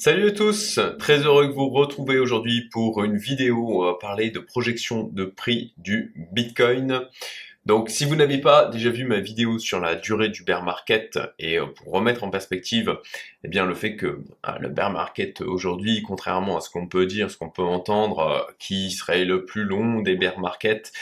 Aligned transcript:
Salut 0.00 0.28
à 0.28 0.30
tous, 0.30 0.78
très 1.00 1.24
heureux 1.24 1.48
que 1.48 1.54
vous 1.54 1.70
retrouvez 1.70 2.20
aujourd'hui 2.20 2.68
pour 2.70 3.02
une 3.02 3.16
vidéo 3.16 3.56
où 3.56 3.82
on 3.82 3.86
va 3.86 3.94
parler 3.94 4.30
de 4.30 4.38
projection 4.38 5.10
de 5.12 5.24
prix 5.24 5.74
du 5.76 6.14
Bitcoin. 6.30 7.00
Donc 7.66 7.90
si 7.90 8.04
vous 8.04 8.14
n'avez 8.14 8.38
pas 8.38 8.66
déjà 8.66 8.90
vu 8.90 9.04
ma 9.04 9.18
vidéo 9.18 9.58
sur 9.58 9.80
la 9.80 9.96
durée 9.96 10.28
du 10.28 10.44
bear 10.44 10.62
market 10.62 11.18
et 11.40 11.58
euh, 11.58 11.66
pour 11.66 11.92
remettre 11.92 12.22
en 12.22 12.30
perspective 12.30 12.96
eh 13.42 13.48
bien 13.48 13.66
le 13.66 13.74
fait 13.74 13.96
que 13.96 14.24
ah, 14.44 14.56
le 14.60 14.68
bear 14.68 14.90
market 14.90 15.40
aujourd'hui, 15.40 16.00
contrairement 16.02 16.56
à 16.56 16.60
ce 16.60 16.70
qu'on 16.70 16.86
peut 16.86 17.04
dire, 17.04 17.28
ce 17.28 17.36
qu'on 17.36 17.50
peut 17.50 17.62
entendre, 17.62 18.20
euh, 18.20 18.52
qui 18.60 18.92
serait 18.92 19.24
le 19.24 19.44
plus 19.44 19.64
long 19.64 20.00
des 20.00 20.14
bear 20.14 20.38
markets, 20.38 20.92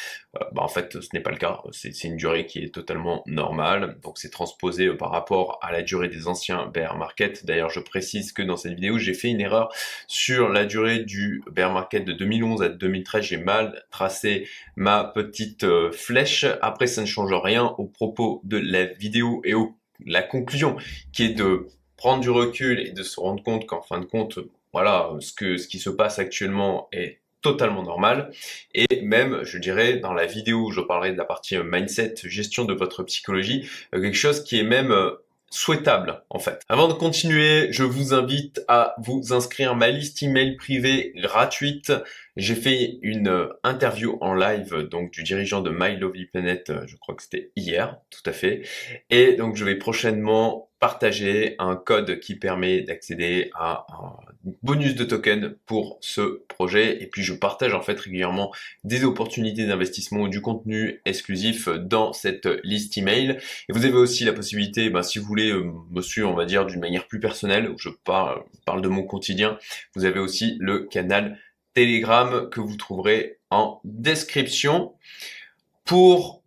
bah, 0.53 0.63
en 0.63 0.69
fait 0.69 1.01
ce 1.01 1.09
n'est 1.13 1.21
pas 1.21 1.31
le 1.31 1.37
cas. 1.37 1.63
C'est 1.73 2.05
une 2.05 2.17
durée 2.17 2.47
qui 2.47 2.61
est 2.61 2.75
totalement 2.75 3.23
normale. 3.27 3.99
Donc 4.03 4.19
c'est 4.19 4.31
transposé 4.31 4.93
par 4.95 5.11
rapport 5.11 5.59
à 5.63 5.73
la 5.73 5.83
durée 5.83 6.09
des 6.09 6.29
anciens 6.29 6.67
bear 6.67 6.97
market. 6.97 7.45
D'ailleurs 7.45 7.71
je 7.71 7.81
précise 7.81 8.33
que 8.33 8.43
dans 8.43 8.57
cette 8.57 8.75
vidéo 8.75 8.99
j'ai 8.99 9.15
fait 9.15 9.29
une 9.29 9.41
erreur 9.41 9.73
sur 10.07 10.49
la 10.49 10.65
durée 10.65 11.01
du 11.01 11.43
bear 11.51 11.73
market 11.73 12.05
de 12.05 12.13
2011 12.13 12.63
à 12.63 12.69
2013. 12.69 13.25
J'ai 13.25 13.37
mal 13.39 13.85
tracé 13.91 14.49
ma 14.77 15.05
petite 15.05 15.67
flèche 15.93 16.47
après, 16.63 16.87
ça 16.87 17.01
ne 17.01 17.07
change 17.07 17.33
rien 17.33 17.75
au 17.79 17.85
propos 17.85 18.41
de 18.45 18.57
la 18.57 18.85
vidéo 18.85 19.41
et 19.45 19.55
au 19.55 19.77
la 20.05 20.23
conclusion 20.23 20.77
qui 21.13 21.25
est 21.25 21.35
de 21.35 21.69
prendre 21.97 22.21
du 22.21 22.31
recul 22.31 22.81
et 22.81 22.91
de 22.91 23.03
se 23.03 23.19
rendre 23.19 23.43
compte 23.43 23.67
qu'en 23.67 23.81
fin 23.81 23.99
de 23.99 24.05
compte, 24.05 24.39
voilà, 24.73 25.11
ce 25.21 25.33
que 25.33 25.57
ce 25.57 25.69
qui 25.69 25.79
se 25.79 25.91
passe 25.91 26.19
actuellement 26.19 26.89
est 26.93 27.21
totalement 27.53 27.83
normal. 27.83 28.31
Et 28.75 29.03
même, 29.03 29.41
je 29.45 29.59
dirais, 29.59 29.99
dans 29.99 30.13
la 30.13 30.27
vidéo 30.27 30.67
où 30.67 30.71
je 30.73 30.81
parlerai 30.81 31.13
de 31.13 31.17
la 31.17 31.25
partie 31.25 31.57
mindset, 31.59 32.15
gestion 32.25 32.65
de 32.65 32.75
votre 32.75 33.03
psychologie, 33.05 33.69
euh, 33.95 34.01
quelque 34.01 34.17
chose 34.17 34.43
qui 34.43 34.59
est 34.59 34.65
même 34.65 34.91
euh, 34.91 35.11
souhaitable 35.51 36.23
en 36.31 36.39
fait. 36.39 36.63
Avant 36.69 36.89
de 36.89 36.93
continuer, 36.93 37.69
je 37.73 37.85
vous 37.85 38.15
invite 38.15 38.63
à 38.69 38.95
vous 38.99 39.33
inscrire 39.33 39.73
à 39.73 39.75
ma 39.75 39.89
liste 39.89 40.23
email 40.23 40.57
privée 40.57 41.13
gratuite. 41.17 41.93
J'ai 42.37 42.55
fait 42.55 42.99
une 43.03 43.29
euh, 43.29 43.49
interview 43.63 44.19
en 44.21 44.35
live 44.35 44.89
donc 44.91 45.13
du 45.13 45.23
dirigeant 45.23 45.61
de 45.61 45.71
My 45.71 45.97
Lovely 45.97 46.27
Planet, 46.27 46.71
euh, 46.71 46.83
je 46.87 46.97
crois 46.97 47.15
que 47.15 47.23
c'était 47.23 47.51
hier, 47.57 47.97
tout 48.11 48.29
à 48.29 48.33
fait. 48.33 48.63
Et 49.11 49.35
donc 49.35 49.57
je 49.57 49.65
vais 49.65 49.77
prochainement 49.77 50.66
partager 50.79 51.55
un 51.59 51.75
code 51.75 52.21
qui 52.21 52.35
permet 52.35 52.83
d'accéder 52.83 53.51
à 53.55 53.87
un 53.91 54.17
bonus 54.63 54.95
de 54.95 55.05
token 55.05 55.57
pour 55.65 55.99
ce 56.01 56.43
projet. 56.49 57.03
Et 57.03 57.07
puis 57.07 57.23
je 57.23 57.33
partage 57.33 57.73
en 57.73 57.81
fait 57.81 57.99
régulièrement 57.99 58.53
des 58.85 59.05
opportunités 59.05 59.67
d'investissement 59.67 60.23
ou 60.23 60.29
du 60.29 60.43
contenu 60.43 61.01
exclusif 61.05 61.69
dans 61.69 62.13
cette 62.13 62.47
liste 62.63 62.99
email. 62.99 63.39
Et 63.69 63.73
vous 63.73 63.85
avez 63.85 63.97
aussi 63.97 64.25
la 64.25 64.33
possibilité, 64.33 64.91
ben, 64.91 65.03
si 65.03 65.19
vous 65.19 65.27
voulez 65.27 65.51
euh, 65.51 65.73
me 65.91 66.03
suivre, 66.03 66.31
on 66.31 66.35
va 66.35 66.45
dire, 66.45 66.67
d'une 66.67 66.81
manière 66.81 67.07
plus 67.07 67.21
personnelle, 67.21 67.71
où 67.71 67.79
je 67.79 67.89
parle, 67.89 68.43
parle 68.65 68.83
de 68.83 68.89
mon 68.89 69.03
quotidien, 69.03 69.59
vous 69.95 70.05
avez 70.05 70.21
aussi 70.21 70.57
le 70.61 70.81
canal 70.81 71.39
Telegram 71.75 72.49
que 72.51 72.61
vous 72.61 72.77
trouverez 72.77 73.39
en 73.51 73.81
description. 73.85 74.95
Pour 75.85 76.43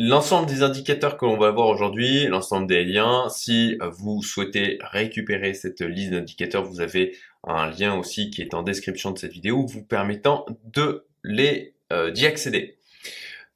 L'ensemble 0.00 0.46
des 0.46 0.62
indicateurs 0.62 1.16
que 1.16 1.24
l'on 1.24 1.36
va 1.36 1.50
voir 1.50 1.66
aujourd'hui, 1.66 2.28
l'ensemble 2.28 2.68
des 2.68 2.84
liens, 2.84 3.28
si 3.30 3.76
vous 3.80 4.22
souhaitez 4.22 4.78
récupérer 4.80 5.54
cette 5.54 5.80
liste 5.80 6.12
d'indicateurs, 6.12 6.62
vous 6.62 6.80
avez 6.80 7.16
un 7.42 7.68
lien 7.68 7.96
aussi 7.96 8.30
qui 8.30 8.40
est 8.40 8.54
en 8.54 8.62
description 8.62 9.10
de 9.10 9.18
cette 9.18 9.32
vidéo 9.32 9.66
vous 9.66 9.82
permettant 9.82 10.46
de 10.66 11.04
les 11.24 11.74
euh, 11.92 12.12
d'y 12.12 12.26
accéder. 12.26 12.78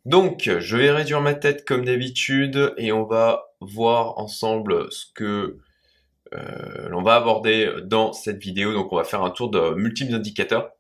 Donc, 0.05 0.51
je 0.59 0.77
vais 0.77 0.91
réduire 0.91 1.21
ma 1.21 1.35
tête 1.35 1.65
comme 1.65 1.85
d'habitude 1.85 2.75
et 2.77 2.91
on 2.91 3.05
va 3.05 3.55
voir 3.61 4.19
ensemble 4.19 4.91
ce 4.91 5.07
que 5.15 5.59
euh, 6.35 6.89
l'on 6.89 7.05
va 7.05 7.15
aborder 7.15 7.73
dans 7.85 8.13
cette 8.13 8.43
vidéo. 8.43 8.73
Donc, 8.73 8.93
on 8.93 8.97
va 8.97 9.05
faire 9.05 9.23
un 9.23 9.31
tour 9.31 9.49
de 9.49 9.75
multiples 9.77 10.15
indicateurs. 10.15 10.73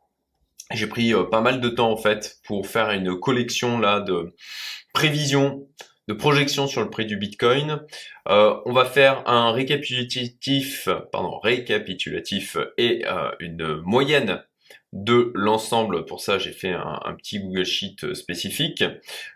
J'ai 0.74 0.86
pris 0.86 1.14
euh, 1.14 1.24
pas 1.24 1.40
mal 1.40 1.60
de 1.60 1.68
temps 1.68 1.90
en 1.90 1.96
fait 1.96 2.38
pour 2.44 2.66
faire 2.66 2.90
une 2.90 3.18
collection 3.18 3.78
là 3.78 4.00
de 4.00 4.34
prévisions, 4.94 5.66
de 6.08 6.14
projections 6.14 6.66
sur 6.66 6.82
le 6.82 6.90
prix 6.90 7.06
du 7.06 7.16
Bitcoin. 7.16 7.82
Euh, 8.28 8.54
on 8.64 8.72
va 8.72 8.84
faire 8.84 9.22
un 9.28 9.52
récapitulatif, 9.52 10.88
pardon, 11.12 11.38
récapitulatif 11.38 12.56
et 12.78 13.04
euh, 13.06 13.30
une 13.40 13.76
moyenne 13.82 14.42
de 14.92 15.32
l'ensemble. 15.34 16.04
Pour 16.04 16.20
ça, 16.20 16.38
j'ai 16.38 16.52
fait 16.52 16.72
un, 16.72 17.14
petit 17.16 17.40
Google 17.40 17.64
Sheet 17.64 18.14
spécifique. 18.14 18.84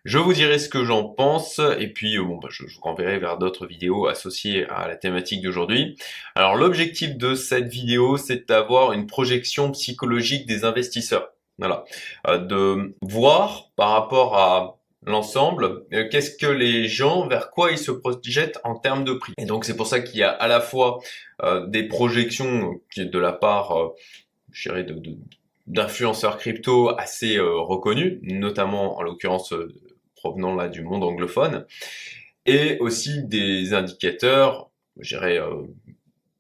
Je 0.05 0.19
vous 0.19 0.33
dirai 0.33 0.59
ce 0.59 0.69
que 0.69 0.85
j'en 0.85 1.05
pense 1.05 1.61
et 1.79 1.89
puis 1.89 2.19
bon, 2.19 2.37
bah, 2.37 2.49
je, 2.51 2.67
je 2.67 2.77
vous 2.77 2.83
renverrai 2.83 3.19
vers 3.19 3.39
d'autres 3.39 3.67
vidéos 3.67 4.07
associées 4.07 4.67
à 4.69 4.87
la 4.87 4.97
thématique 4.97 5.43
d'aujourd'hui. 5.43 5.97
Alors 6.35 6.57
l'objectif 6.57 7.17
de 7.17 7.35
cette 7.35 7.69
vidéo, 7.69 8.17
c'est 8.17 8.49
d'avoir 8.49 8.93
une 8.93 9.07
projection 9.07 9.71
psychologique 9.73 10.47
des 10.47 10.65
investisseurs. 10.65 11.33
Voilà, 11.59 11.85
euh, 12.27 12.37
de 12.37 12.95
voir 13.01 13.71
par 13.77 13.91
rapport 13.91 14.37
à 14.37 14.77
l'ensemble, 15.07 15.85
euh, 15.93 16.09
qu'est-ce 16.11 16.37
que 16.37 16.47
les 16.47 16.89
gens, 16.89 17.27
vers 17.27 17.51
quoi 17.51 17.71
ils 17.71 17.79
se 17.79 17.93
projettent 17.93 18.59
en 18.65 18.75
termes 18.75 19.05
de 19.05 19.15
prix. 19.15 19.33
Et 19.39 19.47
donc 19.47 19.65
c'est 19.65 19.77
pour 19.77 19.87
ça 19.87 20.01
qu'il 20.01 20.19
y 20.19 20.23
a 20.23 20.31
à 20.31 20.49
la 20.49 20.61
fois 20.61 20.99
euh, 21.43 21.67
des 21.67 21.85
projections 21.85 22.81
de 22.97 23.19
la 23.19 23.33
part, 23.33 23.79
euh, 23.79 23.95
je 24.51 24.69
dirais, 24.69 24.85
de, 24.85 25.01
d'influenceurs 25.67 26.39
crypto 26.39 26.91
assez 26.99 27.39
reconnus, 27.39 28.19
notamment 28.23 28.99
en 28.99 29.03
l'occurrence 29.03 29.53
provenant 30.15 30.55
là 30.55 30.69
du 30.69 30.83
monde 30.83 31.05
anglophone, 31.05 31.67
et 32.47 32.79
aussi 32.79 33.25
des 33.25 33.75
indicateurs, 33.75 34.71
je 35.01 35.17
dirais, 35.17 35.41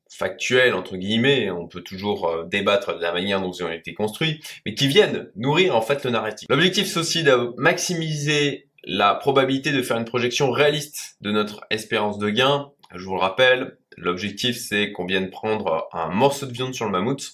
factuels 0.08 0.74
entre 0.74 0.96
guillemets, 0.96 1.50
on 1.50 1.66
peut 1.66 1.82
toujours 1.82 2.44
débattre 2.46 2.96
de 2.96 3.02
la 3.02 3.12
manière 3.12 3.40
dont 3.40 3.50
ils 3.50 3.64
ont 3.64 3.70
été 3.70 3.92
construits, 3.92 4.40
mais 4.64 4.74
qui 4.74 4.88
viennent 4.88 5.30
nourrir 5.36 5.76
en 5.76 5.82
fait 5.82 6.04
le 6.04 6.10
narratif. 6.10 6.46
L'objectif 6.48 6.86
c'est 6.86 7.00
aussi 7.00 7.22
de 7.22 7.52
maximiser 7.58 8.68
la 8.84 9.14
probabilité 9.14 9.72
de 9.72 9.82
faire 9.82 9.98
une 9.98 10.04
projection 10.04 10.50
réaliste 10.52 11.16
de 11.20 11.32
notre 11.32 11.66
espérance 11.70 12.18
de 12.18 12.30
gain. 12.30 12.70
Je 12.94 13.04
vous 13.04 13.14
le 13.14 13.20
rappelle, 13.20 13.76
l'objectif 13.96 14.56
c'est 14.56 14.92
qu'on 14.92 15.04
vienne 15.04 15.28
prendre 15.28 15.88
un 15.92 16.08
morceau 16.08 16.46
de 16.46 16.52
viande 16.52 16.72
sur 16.72 16.86
le 16.86 16.92
mammouth, 16.92 17.32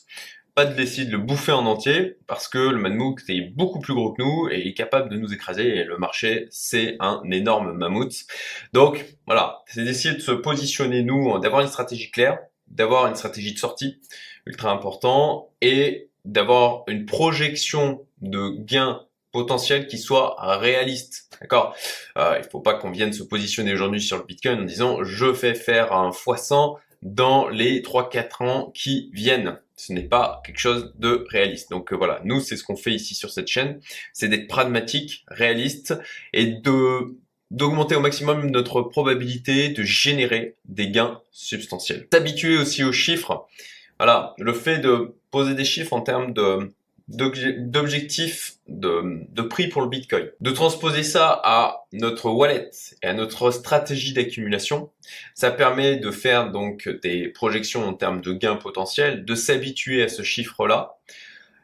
pas 0.55 0.67
de 0.67 0.75
laisser 0.75 1.05
de 1.07 1.13
le 1.13 1.19
bouffer 1.19 1.53
en 1.53 1.67
entier, 1.67 2.19
parce 2.27 2.49
que 2.49 2.59
le 2.59 2.79
mammouth 2.79 3.21
est 3.29 3.41
beaucoup 3.41 3.81
plus 3.81 3.95
gros 3.95 4.13
que 4.13 4.23
nous 4.23 4.49
et 4.51 4.69
est 4.69 4.75
capable 4.75 5.09
de 5.09 5.17
nous 5.17 5.33
écraser, 5.33 5.67
et 5.67 5.85
le 5.85 5.97
marché 5.97 6.47
c'est 6.51 6.97
un 7.01 7.23
énorme 7.31 7.73
mammouth. 7.73 8.15
Donc 8.73 9.05
voilà, 9.27 9.63
c'est 9.67 9.85
d'essayer 9.85 10.15
de 10.15 10.21
se 10.21 10.33
positionner 10.33 11.03
nous, 11.03 11.39
d'avoir 11.39 11.63
une 11.63 11.69
stratégie 11.69 12.11
claire, 12.11 12.39
d'avoir 12.67 13.07
une 13.07 13.15
stratégie 13.15 13.55
de 13.55 13.59
sortie, 13.59 14.01
ultra 14.47 14.71
important, 14.71 15.51
et 15.61 16.11
d'avoir 16.25 16.85
une 16.87 17.07
projection 17.07 18.07
de 18.21 18.51
gains 18.51 19.01
potentiels 19.33 19.87
qui 19.87 19.99
soit 19.99 20.37
réaliste. 20.59 21.31
D'accord? 21.41 21.75
Euh, 22.19 22.39
Il 22.39 22.49
faut 22.49 22.61
pas 22.61 22.75
qu'on 22.75 22.91
vienne 22.91 23.13
se 23.13 23.23
positionner 23.23 23.73
aujourd'hui 23.73 24.01
sur 24.01 24.19
le 24.19 24.25
Bitcoin 24.25 24.61
en 24.61 24.65
disant 24.65 25.03
je 25.03 25.27
vais 25.27 25.55
faire 25.55 25.93
un 25.93 26.11
x100 26.11 26.77
dans 27.03 27.49
les 27.49 27.83
3-4 27.83 28.45
ans 28.45 28.71
qui 28.75 29.11
viennent. 29.13 29.59
Ce 29.77 29.93
n'est 29.93 30.03
pas 30.03 30.43
quelque 30.45 30.59
chose 30.59 30.95
de 30.99 31.25
réaliste. 31.29 31.71
Donc 31.71 31.93
euh, 31.93 31.97
voilà, 31.97 32.21
nous 32.25 32.41
c'est 32.41 32.57
ce 32.57 32.65
qu'on 32.65 32.77
fait 32.77 32.93
ici 32.93 33.15
sur 33.15 33.31
cette 33.31 33.49
chaîne, 33.49 33.81
c'est 34.13 34.29
d'être 34.29 34.49
pragmatique, 34.49 35.25
réaliste 35.29 35.95
et 36.33 36.47
de 36.47 37.17
d'augmenter 37.51 37.95
au 37.95 38.01
maximum 38.01 38.51
notre 38.51 38.81
probabilité 38.81 39.69
de 39.69 39.83
générer 39.83 40.57
des 40.65 40.89
gains 40.89 41.21
substantiels. 41.33 42.09
S'habituer 42.11 42.57
aussi 42.57 42.83
aux 42.83 42.93
chiffres. 42.93 43.47
Voilà, 43.99 44.35
le 44.39 44.55
fait 44.55 44.79
de 44.79 45.15
poser 45.31 45.55
des 45.55 45.67
chiffres 45.67 45.93
en 45.93 46.01
termes 46.01 46.33
de 46.33 46.73
d'objectifs 47.13 48.55
de, 48.69 49.27
de 49.29 49.43
prix 49.43 49.69
pour 49.69 49.83
le 49.83 49.89
Bitcoin. 49.89 50.31
De 50.41 50.51
transposer 50.51 51.03
ça 51.03 51.41
à 51.45 51.85
notre 51.93 52.31
wallet 52.31 52.71
et 53.03 53.07
à 53.07 53.13
notre 53.13 53.51
stratégie 53.51 54.13
d'accumulation, 54.13 54.91
ça 55.35 55.51
permet 55.51 55.97
de 55.97 56.11
faire 56.11 56.51
donc 56.51 56.89
des 57.03 57.29
projections 57.29 57.87
en 57.87 57.95
termes 57.95 58.21
de 58.21 58.33
gains 58.33 58.57
potentiels, 58.57 59.25
de 59.25 59.35
s'habituer 59.35 60.03
à 60.03 60.09
ce 60.09 60.23
chiffre-là 60.23 60.97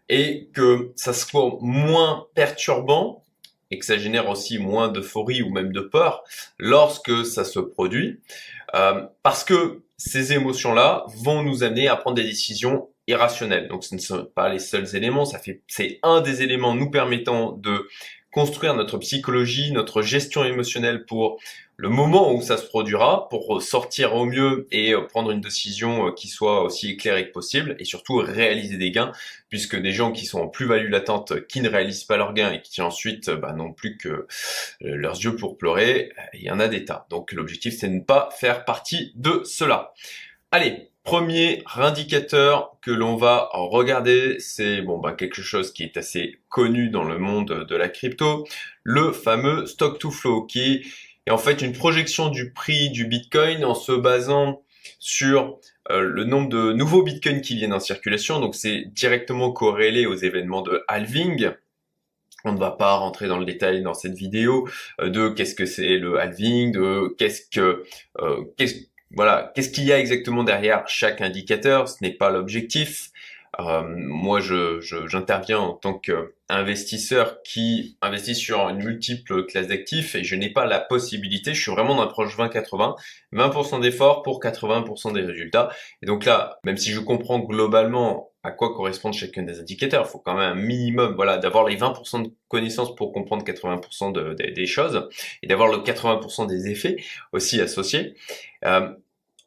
et 0.08 0.48
que 0.54 0.92
ça 0.96 1.12
soit 1.12 1.58
moins 1.60 2.26
perturbant 2.34 3.24
et 3.70 3.78
que 3.78 3.84
ça 3.84 3.98
génère 3.98 4.28
aussi 4.28 4.58
moins 4.58 4.88
d'euphorie 4.88 5.42
ou 5.42 5.50
même 5.50 5.72
de 5.72 5.80
peur 5.80 6.24
lorsque 6.58 7.26
ça 7.26 7.44
se 7.44 7.58
produit, 7.58 8.20
euh, 8.74 9.04
parce 9.22 9.44
que 9.44 9.82
ces 9.96 10.32
émotions-là 10.32 11.04
vont 11.16 11.42
nous 11.42 11.62
amener 11.62 11.88
à 11.88 11.96
prendre 11.96 12.16
des 12.16 12.24
décisions 12.24 12.88
irrationnelles. 13.08 13.66
Donc 13.66 13.82
ce 13.82 13.94
ne 13.94 14.00
sont 14.00 14.24
pas 14.34 14.48
les 14.48 14.60
seuls 14.60 14.94
éléments, 14.94 15.24
ça 15.24 15.38
fait 15.38 15.62
c'est 15.66 15.98
un 16.02 16.20
des 16.20 16.42
éléments 16.42 16.74
nous 16.74 16.90
permettant 16.90 17.52
de 17.52 17.88
construire 18.30 18.74
notre 18.74 18.98
psychologie, 18.98 19.72
notre 19.72 20.02
gestion 20.02 20.44
émotionnelle 20.44 21.06
pour 21.06 21.40
le 21.80 21.88
moment 21.88 22.34
où 22.34 22.42
ça 22.42 22.56
se 22.56 22.66
produira, 22.66 23.28
pour 23.28 23.62
sortir 23.62 24.14
au 24.16 24.26
mieux 24.26 24.66
et 24.72 24.94
euh, 24.94 25.02
prendre 25.02 25.30
une 25.30 25.40
décision 25.40 26.08
euh, 26.08 26.12
qui 26.12 26.26
soit 26.26 26.64
aussi 26.64 26.90
éclairée 26.90 27.28
que 27.28 27.32
possible, 27.32 27.76
et 27.78 27.84
surtout 27.84 28.16
réaliser 28.16 28.76
des 28.76 28.90
gains, 28.90 29.12
puisque 29.48 29.76
des 29.76 29.92
gens 29.92 30.10
qui 30.10 30.26
sont 30.26 30.40
en 30.40 30.48
plus-value 30.48 30.90
latente, 30.90 31.46
qui 31.46 31.60
ne 31.60 31.68
réalisent 31.68 32.04
pas 32.04 32.16
leurs 32.16 32.34
gains 32.34 32.52
et 32.52 32.62
qui 32.62 32.82
ensuite 32.82 33.30
bah, 33.30 33.52
n'ont 33.52 33.72
plus 33.72 33.96
que 33.96 34.26
leurs 34.80 35.16
yeux 35.16 35.36
pour 35.36 35.56
pleurer, 35.56 36.12
il 36.34 36.42
y 36.42 36.50
en 36.50 36.58
a 36.58 36.66
des 36.66 36.84
tas. 36.84 37.06
Donc 37.10 37.32
l'objectif 37.32 37.76
c'est 37.78 37.88
de 37.88 37.94
ne 37.94 38.00
pas 38.00 38.28
faire 38.36 38.64
partie 38.64 39.12
de 39.14 39.42
cela. 39.44 39.94
Allez, 40.50 40.87
Premier 41.08 41.62
indicateur 41.74 42.76
que 42.82 42.90
l'on 42.90 43.16
va 43.16 43.48
regarder, 43.54 44.36
c'est 44.40 44.82
bon 44.82 44.98
bah 44.98 45.14
quelque 45.14 45.40
chose 45.40 45.72
qui 45.72 45.82
est 45.82 45.96
assez 45.96 46.36
connu 46.50 46.90
dans 46.90 47.02
le 47.02 47.16
monde 47.16 47.64
de 47.66 47.76
la 47.76 47.88
crypto, 47.88 48.46
le 48.82 49.12
fameux 49.12 49.64
stock 49.64 49.98
to 49.98 50.10
flow 50.10 50.44
qui 50.44 50.84
est 51.24 51.30
en 51.30 51.38
fait 51.38 51.62
une 51.62 51.72
projection 51.72 52.28
du 52.28 52.52
prix 52.52 52.90
du 52.90 53.06
Bitcoin 53.06 53.64
en 53.64 53.74
se 53.74 53.92
basant 53.92 54.60
sur 54.98 55.58
euh, 55.90 56.02
le 56.02 56.24
nombre 56.24 56.50
de 56.50 56.74
nouveaux 56.74 57.02
bitcoins 57.02 57.40
qui 57.40 57.56
viennent 57.56 57.72
en 57.72 57.80
circulation. 57.80 58.38
Donc 58.38 58.54
c'est 58.54 58.84
directement 58.92 59.50
corrélé 59.50 60.04
aux 60.04 60.14
événements 60.14 60.60
de 60.60 60.84
halving. 60.88 61.52
On 62.44 62.52
ne 62.52 62.58
va 62.58 62.70
pas 62.70 62.96
rentrer 62.96 63.28
dans 63.28 63.38
le 63.38 63.46
détail 63.46 63.82
dans 63.82 63.94
cette 63.94 64.14
vidéo 64.14 64.68
euh, 65.00 65.08
de 65.08 65.30
qu'est-ce 65.30 65.54
que 65.54 65.64
c'est 65.64 65.96
le 65.96 66.20
halving, 66.20 66.72
de 66.72 67.14
qu'est-ce 67.16 67.48
que 67.50 67.84
euh, 68.18 68.44
qu'est-ce 68.58 68.74
voilà, 69.10 69.52
qu'est-ce 69.54 69.70
qu'il 69.70 69.84
y 69.84 69.92
a 69.92 69.98
exactement 69.98 70.44
derrière 70.44 70.86
chaque 70.86 71.20
indicateur? 71.20 71.88
Ce 71.88 71.96
n'est 72.02 72.12
pas 72.12 72.30
l'objectif. 72.30 73.10
Euh, 73.60 73.82
moi, 73.86 74.40
je, 74.40 74.80
j'interviens 74.80 75.58
en 75.58 75.72
tant 75.72 75.94
qu'investisseur 75.94 77.42
qui 77.42 77.96
investit 78.00 78.34
sur 78.34 78.68
une 78.68 78.84
multiple 78.84 79.46
classe 79.46 79.68
d'actifs 79.68 80.14
et 80.14 80.24
je 80.24 80.36
n'ai 80.36 80.50
pas 80.50 80.66
la 80.66 80.80
possibilité, 80.80 81.54
je 81.54 81.62
suis 81.62 81.70
vraiment 81.70 81.96
dans 81.96 82.04
l'approche 82.04 82.36
20-80, 82.36 82.96
20%, 83.32 83.80
d'efforts 83.80 84.22
pour 84.22 84.40
80% 84.42 85.12
des 85.12 85.22
résultats. 85.22 85.70
Et 86.02 86.06
donc 86.06 86.24
là, 86.24 86.58
même 86.64 86.76
si 86.76 86.90
je 86.90 87.00
comprends 87.00 87.40
globalement 87.40 88.30
à 88.44 88.52
quoi 88.52 88.72
correspondent 88.72 89.14
chacun 89.14 89.42
des 89.42 89.58
indicateurs, 89.58 90.04
il 90.06 90.10
faut 90.10 90.18
quand 90.18 90.34
même 90.34 90.52
un 90.52 90.54
minimum, 90.54 91.14
voilà, 91.14 91.38
d'avoir 91.38 91.66
les 91.66 91.76
20% 91.76 92.22
de 92.22 92.32
connaissances 92.46 92.94
pour 92.94 93.12
comprendre 93.12 93.44
80% 93.44 94.34
des 94.54 94.66
choses 94.66 95.08
et 95.42 95.46
d'avoir 95.48 95.68
le 95.68 95.78
80% 95.78 96.46
des 96.46 96.68
effets 96.68 96.96
aussi 97.32 97.60
associés. 97.60 98.14
Euh, 98.64 98.88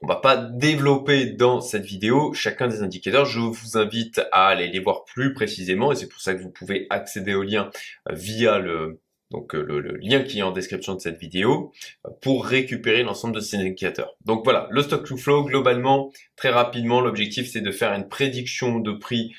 on 0.01 0.07
va 0.07 0.15
pas 0.15 0.36
développer 0.36 1.27
dans 1.27 1.62
cette 1.62 1.86
vidéo 1.86 2.33
chacun 2.33 2.68
des 2.68 2.81
indicateurs. 2.81 3.25
Je 3.25 3.39
vous 3.39 3.77
invite 3.77 4.21
à 4.31 4.48
aller 4.48 4.68
les 4.68 4.80
voir 4.80 5.06
plus 5.06 5.33
précisément 5.33 5.92
et 5.92 5.95
c'est 5.95 6.07
pour 6.07 6.21
ça 6.21 6.33
que 6.33 6.42
vous 6.42 6.50
pouvez 6.50 6.88
accéder 6.89 7.36
au 7.36 7.44
lien 7.44 7.69
euh, 8.09 8.15
via 8.15 8.57
le, 8.57 9.00
donc 9.30 9.53
euh, 9.53 9.62
le, 9.62 9.98
lien 9.98 10.24
qui 10.24 10.39
est 10.39 10.44
en 10.44 10.51
description 10.51 10.95
de 10.95 11.00
cette 11.00 11.19
vidéo 11.19 11.71
euh, 12.07 12.09
pour 12.21 12.45
récupérer 12.45 13.03
l'ensemble 13.03 13.36
de 13.36 13.42
ces 13.42 13.57
indicateurs. 13.57 14.15
Donc 14.25 14.44
voilà, 14.44 14.68
le 14.71 14.81
stock 14.81 15.06
to 15.06 15.18
flow 15.18 15.44
globalement, 15.45 16.12
très 16.36 16.50
rapidement, 16.50 17.01
l'objectif 17.01 17.51
c'est 17.51 17.62
de 17.62 17.71
faire 17.71 17.94
une 17.94 18.07
prédiction 18.07 18.80
de 18.80 18.92
prix, 18.94 19.33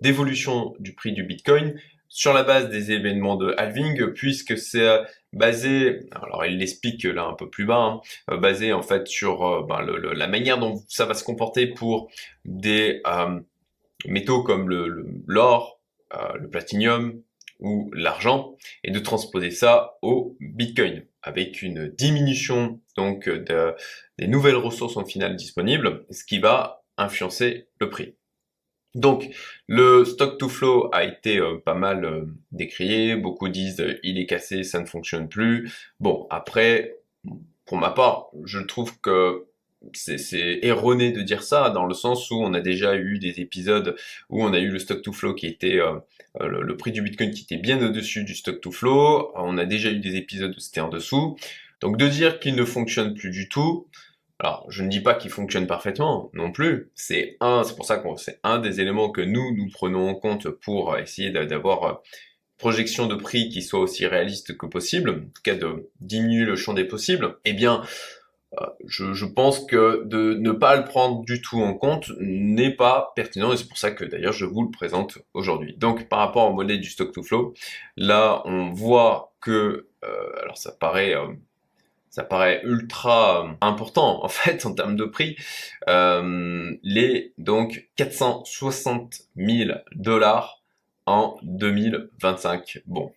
d'évolution 0.00 0.74
du 0.80 0.92
prix 0.92 1.12
du 1.12 1.22
Bitcoin 1.22 1.76
sur 2.14 2.34
la 2.34 2.42
base 2.42 2.68
des 2.68 2.92
événements 2.92 3.36
de 3.36 3.54
halving, 3.56 4.12
puisque 4.12 4.58
c'est 4.58 5.00
basé, 5.32 6.00
alors 6.12 6.44
il 6.44 6.58
l'explique 6.58 7.04
là 7.04 7.24
un 7.24 7.32
peu 7.32 7.48
plus 7.48 7.64
bas, 7.64 7.78
hein, 7.78 8.00
euh, 8.30 8.36
basé 8.36 8.74
en 8.74 8.82
fait 8.82 9.08
sur 9.08 9.46
euh, 9.46 9.62
ben, 9.66 9.80
la 9.80 10.26
manière 10.28 10.58
dont 10.58 10.82
ça 10.88 11.06
va 11.06 11.14
se 11.14 11.24
comporter 11.24 11.66
pour 11.66 12.10
des 12.44 13.00
euh, 13.06 13.40
métaux 14.06 14.42
comme 14.42 14.68
l'or, 15.26 15.80
le, 16.12 16.38
le 16.38 16.50
platinium 16.50 17.22
ou 17.60 17.90
l'argent, 17.94 18.56
et 18.84 18.90
de 18.90 18.98
transposer 18.98 19.50
ça 19.50 19.96
au 20.02 20.36
Bitcoin 20.40 21.06
avec 21.22 21.62
une 21.62 21.88
diminution 21.88 22.80
donc 22.96 23.26
de, 23.28 23.74
des 24.18 24.26
nouvelles 24.26 24.56
ressources 24.56 24.98
en 24.98 25.06
finale 25.06 25.36
disponibles, 25.36 26.04
ce 26.10 26.24
qui 26.24 26.40
va 26.40 26.84
influencer 26.98 27.68
le 27.80 27.88
prix. 27.88 28.16
Donc, 28.94 29.34
le 29.68 30.04
stock 30.04 30.38
to 30.38 30.48
flow 30.48 30.90
a 30.92 31.04
été 31.04 31.38
euh, 31.38 31.56
pas 31.64 31.74
mal 31.74 32.04
euh, 32.04 32.24
décrié. 32.50 33.16
Beaucoup 33.16 33.48
disent 33.48 33.80
euh, 33.80 33.98
il 34.02 34.18
est 34.18 34.26
cassé, 34.26 34.64
ça 34.64 34.80
ne 34.80 34.86
fonctionne 34.86 35.28
plus. 35.28 35.72
Bon, 35.98 36.26
après, 36.30 36.98
pour 37.64 37.78
ma 37.78 37.90
part, 37.90 38.28
je 38.44 38.58
trouve 38.58 39.00
que 39.00 39.46
c'est 39.94 40.60
erroné 40.62 41.10
de 41.10 41.22
dire 41.22 41.42
ça 41.42 41.70
dans 41.70 41.86
le 41.86 41.94
sens 41.94 42.30
où 42.30 42.36
on 42.36 42.54
a 42.54 42.60
déjà 42.60 42.96
eu 42.96 43.18
des 43.18 43.40
épisodes 43.40 43.96
où 44.30 44.44
on 44.44 44.52
a 44.52 44.60
eu 44.60 44.68
le 44.68 44.78
stock 44.78 45.02
to 45.02 45.12
flow 45.12 45.34
qui 45.34 45.46
était 45.46 45.80
le, 46.38 46.62
le, 46.62 46.76
prix 46.76 46.92
du 46.92 47.02
bitcoin 47.02 47.32
qui 47.32 47.42
était 47.42 47.56
bien 47.56 47.84
au-dessus 47.84 48.22
du 48.22 48.36
stock 48.36 48.60
to 48.60 48.70
flow. 48.70 49.32
On 49.34 49.58
a 49.58 49.64
déjà 49.64 49.90
eu 49.90 49.98
des 49.98 50.14
épisodes 50.14 50.54
où 50.56 50.60
c'était 50.60 50.80
en 50.80 50.88
dessous. 50.88 51.36
Donc 51.80 51.96
de 51.96 52.06
dire 52.06 52.38
qu'il 52.38 52.54
ne 52.54 52.64
fonctionne 52.64 53.12
plus 53.14 53.30
du 53.30 53.48
tout, 53.48 53.88
alors, 54.42 54.66
je 54.68 54.82
ne 54.82 54.88
dis 54.88 55.00
pas 55.00 55.14
qu'il 55.14 55.30
fonctionne 55.30 55.68
parfaitement 55.68 56.28
non 56.34 56.50
plus. 56.50 56.90
C'est 56.96 57.36
un, 57.38 57.62
c'est 57.62 57.76
pour 57.76 57.86
ça 57.86 57.98
que 57.98 58.08
c'est 58.16 58.40
un 58.42 58.58
des 58.58 58.80
éléments 58.80 59.10
que 59.10 59.20
nous 59.20 59.54
nous 59.54 59.68
prenons 59.70 60.08
en 60.08 60.16
compte 60.16 60.48
pour 60.48 60.98
essayer 60.98 61.30
d'avoir 61.30 61.84
une 61.84 61.96
projection 62.58 63.06
de 63.06 63.14
prix 63.14 63.50
qui 63.50 63.62
soit 63.62 63.78
aussi 63.78 64.04
réaliste 64.04 64.56
que 64.56 64.66
possible, 64.66 65.10
en 65.10 65.32
tout 65.32 65.42
cas 65.44 65.54
de 65.54 65.90
diminuer 66.00 66.44
le 66.44 66.56
champ 66.56 66.74
des 66.74 66.84
possibles. 66.84 67.36
Eh 67.44 67.52
bien, 67.52 67.82
euh, 68.60 68.66
je, 68.84 69.24
pense 69.24 69.64
que 69.64 70.02
de 70.06 70.34
ne 70.34 70.50
pas 70.50 70.76
le 70.76 70.84
prendre 70.84 71.24
du 71.24 71.40
tout 71.40 71.62
en 71.62 71.74
compte 71.74 72.10
n'est 72.18 72.74
pas 72.74 73.12
pertinent 73.14 73.52
et 73.52 73.56
c'est 73.56 73.68
pour 73.68 73.78
ça 73.78 73.92
que 73.92 74.04
d'ailleurs 74.04 74.34
je 74.34 74.44
vous 74.44 74.62
le 74.62 74.70
présente 74.70 75.18
aujourd'hui. 75.34 75.76
Donc 75.78 76.08
par 76.08 76.18
rapport 76.18 76.50
au 76.50 76.52
modèle 76.52 76.80
du 76.80 76.90
stock 76.90 77.12
to 77.12 77.22
flow, 77.22 77.54
là 77.96 78.42
on 78.44 78.70
voit 78.70 79.32
que, 79.40 79.88
euh, 80.04 80.42
alors 80.42 80.58
ça 80.58 80.72
paraît 80.72 81.14
euh, 81.14 81.28
ça 82.12 82.24
paraît 82.24 82.60
ultra 82.64 83.46
euh, 83.46 83.52
important 83.62 84.22
en 84.24 84.28
fait 84.28 84.64
en 84.64 84.74
termes 84.74 84.94
de 84.94 85.04
prix. 85.04 85.36
Euh, 85.88 86.70
les 86.84 87.32
donc 87.38 87.88
460 87.96 89.22
000 89.36 89.70
dollars 89.96 90.62
en 91.06 91.36
2025. 91.42 92.82
Bon, 92.86 93.12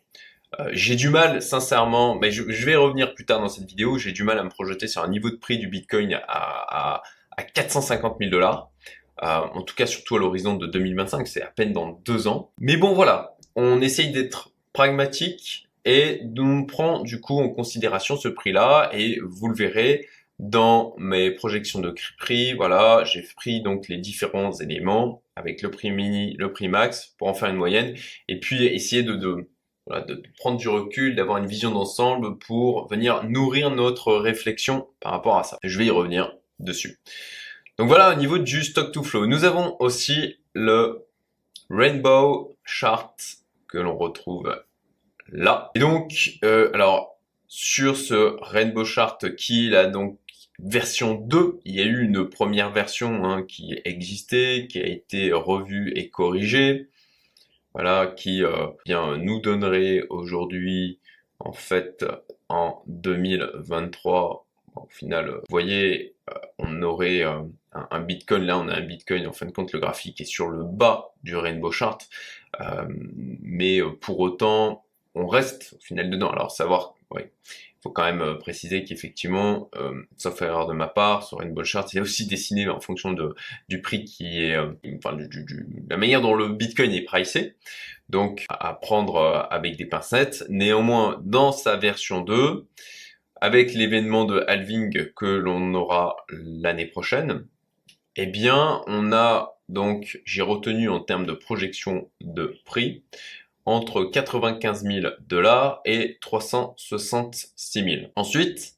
euh, 0.60 0.70
j'ai 0.72 0.96
du 0.96 1.10
mal 1.10 1.42
sincèrement, 1.42 2.16
mais 2.16 2.32
je, 2.32 2.44
vais 2.44 2.76
revenir 2.78 3.14
plus 3.14 3.26
tard 3.26 3.42
dans 3.42 3.50
cette 3.50 3.68
vidéo. 3.68 3.98
J'ai 3.98 4.14
du 4.14 4.24
mal 4.24 4.40
à 4.40 4.44
me 4.44 4.50
projeter 4.50 4.88
sur 4.88 5.04
un 5.04 5.10
niveau 5.10 5.30
de 5.30 5.36
prix 5.36 5.60
du 5.60 5.68
Bitcoin 5.68 6.14
à, 6.14 6.22
à, 6.28 7.04
à 7.38 7.44
450 7.44 8.16
000 8.18 8.32
dollars. 8.32 8.72
en 9.22 9.62
tout 9.62 9.76
cas, 9.76 9.86
surtout 9.86 10.16
à 10.16 10.20
l'horizon 10.20 10.56
de 10.56 10.68
2025, 10.68 11.28
c'est 11.28 11.44
à 11.44 11.48
peine 11.48 11.74
dans 11.74 12.00
deux 12.06 12.28
ans. 12.28 12.52
Mais 12.60 12.78
bon, 12.78 12.94
voilà, 12.94 13.36
on 13.56 13.82
essaye 13.82 14.12
d'être 14.12 14.52
pragmatique 14.74 15.65
et 15.86 16.22
on 16.38 16.66
prend 16.66 17.02
du 17.02 17.22
coup 17.22 17.40
en 17.40 17.50
considération 17.50 18.18
ce 18.18 18.28
prix-là 18.28 18.90
et 18.94 19.20
vous 19.24 19.48
le 19.48 19.56
verrez 19.56 20.08
dans 20.40 20.94
mes 20.98 21.32
projections 21.32 21.80
de 21.80 21.96
prix, 22.18 22.54
voilà, 22.54 23.04
j'ai 23.06 23.22
pris 23.36 23.62
donc 23.62 23.88
les 23.88 23.98
différents 23.98 24.52
éléments 24.52 25.24
avec 25.36 25.62
le 25.62 25.72
prix 25.72 25.92
mini, 25.92 26.36
le 26.38 26.52
prix 26.52 26.68
max 26.68 27.14
pour 27.18 27.28
en 27.28 27.34
faire 27.34 27.50
une 27.50 27.56
moyenne 27.56 27.96
et 28.28 28.40
puis 28.40 28.66
essayer 28.66 29.04
de, 29.04 29.16
de, 29.16 29.48
de 29.90 30.24
prendre 30.38 30.58
du 30.58 30.68
recul, 30.68 31.16
d'avoir 31.16 31.38
une 31.38 31.46
vision 31.46 31.72
d'ensemble 31.72 32.38
pour 32.38 32.88
venir 32.90 33.24
nourrir 33.24 33.72
notre 33.72 34.14
réflexion 34.14 34.88
par 35.00 35.14
rapport 35.14 35.38
à 35.38 35.44
ça. 35.44 35.58
Je 35.64 35.78
vais 35.78 35.86
y 35.86 35.92
revenir 35.92 36.36
dessus. 36.60 37.00
Donc 37.78 37.88
voilà 37.88 38.14
au 38.14 38.16
niveau 38.16 38.38
du 38.38 38.64
stock 38.64 38.92
to 38.92 39.04
flow. 39.04 39.28
Nous 39.28 39.44
avons 39.44 39.78
aussi 39.80 40.38
le 40.54 41.06
Rainbow 41.70 42.58
Chart 42.64 43.16
que 43.68 43.78
l'on 43.78 43.98
retrouve 43.98 44.54
là. 45.32 45.72
Et 45.76 45.80
donc, 45.80 46.38
euh, 46.44 46.70
alors, 46.74 47.18
sur 47.48 47.98
ce 47.98 48.38
Rainbow 48.42 48.86
Chart 48.86 49.36
qui 49.36 49.70
là, 49.70 49.86
donc 49.86 50.20
version 50.60 51.16
2, 51.16 51.60
il 51.66 51.76
y 51.76 51.82
a 51.82 51.86
eu 51.86 52.04
une 52.04 52.30
première 52.30 52.72
version 52.72 53.26
hein, 53.26 53.44
qui 53.44 53.80
existait, 53.86 54.68
qui 54.70 54.80
a 54.80 54.88
été 54.88 55.34
revue 55.34 55.92
et 55.96 56.10
corrigée, 56.10 56.90
voilà, 57.74 58.08
qui 58.08 58.44
euh, 58.44 58.68
bien 58.86 59.18
nous 59.18 59.42
donnerait 59.42 60.04
aujourd'hui, 60.10 61.00
en 61.40 61.52
fait, 61.52 62.06
en 62.48 62.82
2023, 62.88 64.46
au 64.78 64.88
final, 64.90 65.30
vous 65.30 65.42
voyez, 65.50 66.16
euh, 66.30 66.34
on 66.58 66.82
aurait 66.84 67.24
un, 67.24 67.50
un, 67.74 68.00
Bitcoin, 68.00 68.44
là 68.44 68.58
on 68.58 68.70
a 68.70 68.76
un 68.76 68.82
Bitcoin, 68.82 69.28
en 69.28 69.34
fin 69.34 69.46
de 69.46 69.52
compte 69.52 69.74
le 69.74 69.80
graphique 69.80 70.22
est 70.22 70.26
sur 70.26 70.48
le 70.48 70.64
bas 70.64 71.14
du 71.24 71.36
Rainbow 71.36 71.72
Chart, 71.72 72.00
mais 73.42 73.82
pour 74.00 74.22
autant, 74.22 74.85
on 75.16 75.28
reste 75.28 75.76
au 75.78 75.82
final 75.82 76.10
dedans. 76.10 76.30
Alors 76.30 76.52
savoir, 76.52 76.96
oui, 77.12 77.22
il 77.24 77.82
faut 77.82 77.90
quand 77.90 78.04
même 78.04 78.22
euh, 78.22 78.36
préciser 78.36 78.84
qu'effectivement, 78.84 79.70
euh, 79.76 80.04
sauf 80.18 80.42
erreur 80.42 80.68
de 80.68 80.74
ma 80.74 80.88
part, 80.88 81.24
sur 81.24 81.42
une 81.42 81.54
bonne 81.54 81.66
charte, 81.66 81.90
c'est 81.90 82.00
aussi 82.00 82.28
dessiné 82.28 82.68
en 82.68 82.80
fonction 82.80 83.14
de, 83.14 83.36
prix 83.82 84.04
qui 84.06 84.44
est, 84.44 84.56
euh, 84.56 84.74
enfin, 84.98 85.18
la 85.90 85.98
manière 85.98 86.22
dont 86.22 86.36
le 86.36 86.50
Bitcoin 86.50 86.92
est 86.92 87.04
pricé. 87.04 87.56
Donc 88.10 88.46
à 88.50 88.74
prendre 88.74 89.48
avec 89.50 89.78
des 89.78 89.86
pincettes. 89.86 90.46
Néanmoins, 90.50 91.20
dans 91.24 91.52
sa 91.52 91.76
version 91.76 92.22
2, 92.22 92.68
avec 93.42 93.74
l'événement 93.74 94.26
de 94.26 94.44
halving 94.48 95.12
que 95.16 95.26
l'on 95.26 95.74
aura 95.74 96.18
l'année 96.30 96.86
prochaine, 96.86 97.48
eh 98.16 98.28
bien, 98.28 98.82
on 98.86 99.12
a 99.12 99.56
donc, 99.70 100.22
j'ai 100.26 100.42
retenu 100.42 100.90
en 100.90 101.00
termes 101.00 101.26
de 101.26 101.34
projection 101.34 102.10
de 102.22 102.56
prix, 102.66 103.04
entre 103.66 104.04
95 104.04 104.84
000 104.84 105.08
dollars 105.28 105.82
et 105.86 106.18
366 106.22 107.84
000. 107.84 108.12
Ensuite, 108.16 108.76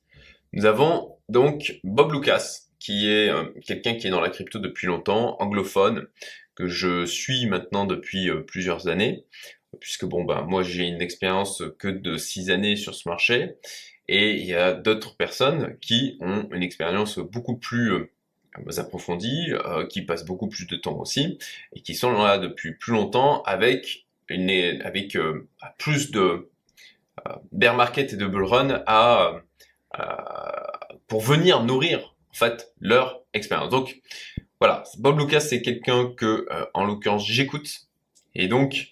nous 0.53 0.65
avons 0.65 1.17
donc 1.29 1.79
Bob 1.83 2.13
Lucas, 2.13 2.61
qui 2.79 3.09
est 3.09 3.29
euh, 3.29 3.45
quelqu'un 3.65 3.95
qui 3.95 4.07
est 4.07 4.09
dans 4.09 4.21
la 4.21 4.29
crypto 4.29 4.59
depuis 4.59 4.87
longtemps, 4.87 5.35
anglophone, 5.41 6.07
que 6.55 6.67
je 6.67 7.05
suis 7.05 7.45
maintenant 7.47 7.85
depuis 7.85 8.29
euh, 8.29 8.41
plusieurs 8.41 8.87
années, 8.87 9.25
puisque 9.79 10.05
bon 10.05 10.23
ben 10.23 10.41
moi 10.43 10.63
j'ai 10.63 10.83
une 10.87 11.01
expérience 11.01 11.63
que 11.77 11.89
de 11.89 12.17
six 12.17 12.49
années 12.49 12.77
sur 12.77 12.95
ce 12.95 13.09
marché, 13.09 13.55
et 14.07 14.31
il 14.35 14.45
y 14.45 14.53
a 14.53 14.73
d'autres 14.73 15.17
personnes 15.17 15.77
qui 15.81 16.17
ont 16.21 16.47
une 16.53 16.63
expérience 16.63 17.19
beaucoup 17.19 17.57
plus 17.57 17.91
euh, 17.91 18.09
approfondies, 18.77 19.51
qui 19.89 20.01
passent 20.01 20.25
beaucoup 20.25 20.47
plus 20.47 20.65
de 20.65 20.77
temps 20.77 20.97
aussi, 20.97 21.37
et 21.75 21.81
qui 21.81 21.93
sont 21.93 22.11
là 22.11 22.39
depuis 22.39 22.73
plus 22.73 22.93
longtemps 22.93 23.43
avec 23.43 24.06
avec 24.29 25.17
plus 25.77 26.11
de 26.11 26.49
bear 27.51 27.75
market 27.75 28.13
et 28.13 28.17
de 28.17 28.25
bull 28.25 28.43
run 28.43 28.83
à, 28.85 29.41
pour 31.07 31.21
venir 31.21 31.63
nourrir 31.63 32.15
en 32.31 32.33
fait 32.33 32.73
leur 32.79 33.21
expérience. 33.33 33.69
Donc 33.69 34.01
voilà, 34.59 34.83
Bob 34.97 35.19
Lucas 35.19 35.39
c'est 35.39 35.61
quelqu'un 35.61 36.11
que 36.15 36.47
en 36.73 36.85
l'occurrence 36.85 37.25
j'écoute. 37.25 37.87
Et 38.35 38.47
donc 38.47 38.89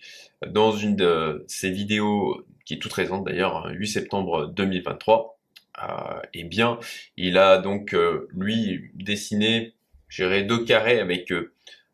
dans 0.48 0.72
une 0.72 0.96
de 0.96 1.44
ses 1.48 1.72
vidéos 1.72 2.46
qui 2.66 2.74
est 2.74 2.80
toute 2.80 2.94
récente 2.94 3.26
d'ailleurs, 3.26 3.68
8 3.72 3.88
septembre 3.88 4.48
2023, 4.48 5.36
euh, 5.84 6.22
eh 6.34 6.44
bien, 6.44 6.80
il 7.18 7.38
a 7.38 7.58
donc 7.58 7.94
euh, 7.94 8.28
lui 8.32 8.92
dessiné, 8.94 9.74
j'irai 10.10 10.44
deux 10.44 10.64
carrés 10.64 11.00
avec 11.00 11.32
euh, 11.32 11.54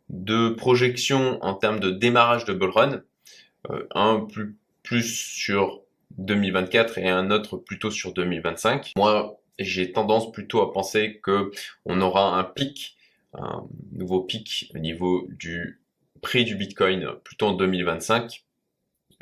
deux 0.10 0.56
projections 0.56 1.40
en 1.44 1.56
termes 1.56 1.80
de 1.80 1.90
démarrage 1.90 2.46
de 2.46 2.54
bullrun, 2.54 2.94
euh, 2.94 3.02
un 3.94 4.28
plus, 4.84 5.04
sur 5.04 5.82
2024 6.18 6.98
et 6.98 7.10
un 7.10 7.32
autre 7.32 7.58
plutôt 7.58 7.92
sur 7.92 8.14
2025. 8.14 8.94
Moi, 8.98 9.40
j'ai 9.60 9.92
tendance 9.92 10.32
plutôt 10.32 10.62
à 10.62 10.74
penser 10.74 11.20
que 11.24 11.52
on 11.86 12.02
aura 12.02 12.38
un 12.38 12.44
pic, 12.44 12.98
un 13.34 13.66
nouveau 13.94 14.22
pic 14.22 14.72
au 14.76 14.80
niveau 14.80 15.28
du 15.30 15.80
prix 16.22 16.44
du 16.46 16.56
Bitcoin 16.56 17.08
plutôt 17.24 17.48
en 17.48 17.54
2025 17.54 18.44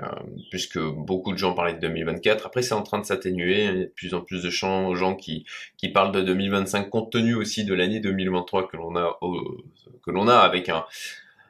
euh, 0.01 0.05
puisque 0.49 0.79
beaucoup 0.79 1.33
de 1.33 1.37
gens 1.37 1.53
parlaient 1.53 1.73
de 1.73 1.79
2024. 1.79 2.45
Après, 2.45 2.61
c'est 2.61 2.73
en 2.73 2.83
train 2.83 2.99
de 2.99 3.05
s'atténuer. 3.05 3.65
Il 3.65 3.65
y 3.65 3.67
a 3.67 3.73
de 3.73 3.85
plus 3.85 4.13
en 4.13 4.21
plus 4.21 4.43
de 4.43 4.49
gens 4.49 5.15
qui, 5.15 5.45
parlent 5.93 6.13
de 6.13 6.21
2025, 6.21 6.89
compte 6.89 7.11
tenu 7.11 7.35
aussi 7.35 7.65
de 7.65 7.73
l'année 7.73 7.99
2023 7.99 8.67
que 8.67 8.77
que 8.77 10.11
l'on 10.11 10.27
a 10.27 10.37
avec 10.37 10.69
un, 10.69 10.85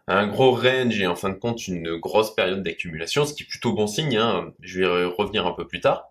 un 0.10 0.28
gros 0.28 0.52
range 0.52 1.00
et 1.00 1.08
en 1.08 1.16
fin 1.16 1.30
de 1.30 1.36
compte 1.36 1.68
une 1.68 1.98
grosse 1.98 2.34
période 2.34 2.64
d'accumulation, 2.64 3.26
ce 3.26 3.34
qui 3.34 3.44
est 3.44 3.46
plutôt 3.46 3.74
bon 3.74 3.88
signe. 3.88 4.18
Hein. 4.18 4.54
Je 4.60 4.82
vais 4.82 5.06
revenir 5.06 5.46
un 5.46 5.54
peu 5.54 5.68
plus 5.68 5.80
tard. 5.80 6.10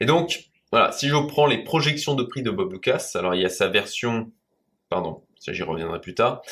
Et 0.00 0.06
donc, 0.06 0.44
voilà, 0.70 0.92
si 0.92 1.08
je 1.08 1.16
prends 1.26 1.46
les 1.46 1.64
projections 1.64 2.14
de 2.14 2.22
prix 2.22 2.42
de 2.42 2.50
Bob 2.50 2.72
Lucas, 2.72 3.10
alors 3.16 3.34
il 3.34 3.42
y 3.42 3.44
a 3.44 3.48
sa 3.48 3.68
version, 3.68 4.30
pardon, 4.88 5.22
ça 5.38 5.52
j'y 5.52 5.64
reviendrai 5.64 6.00
plus 6.00 6.14
tard. 6.14 6.42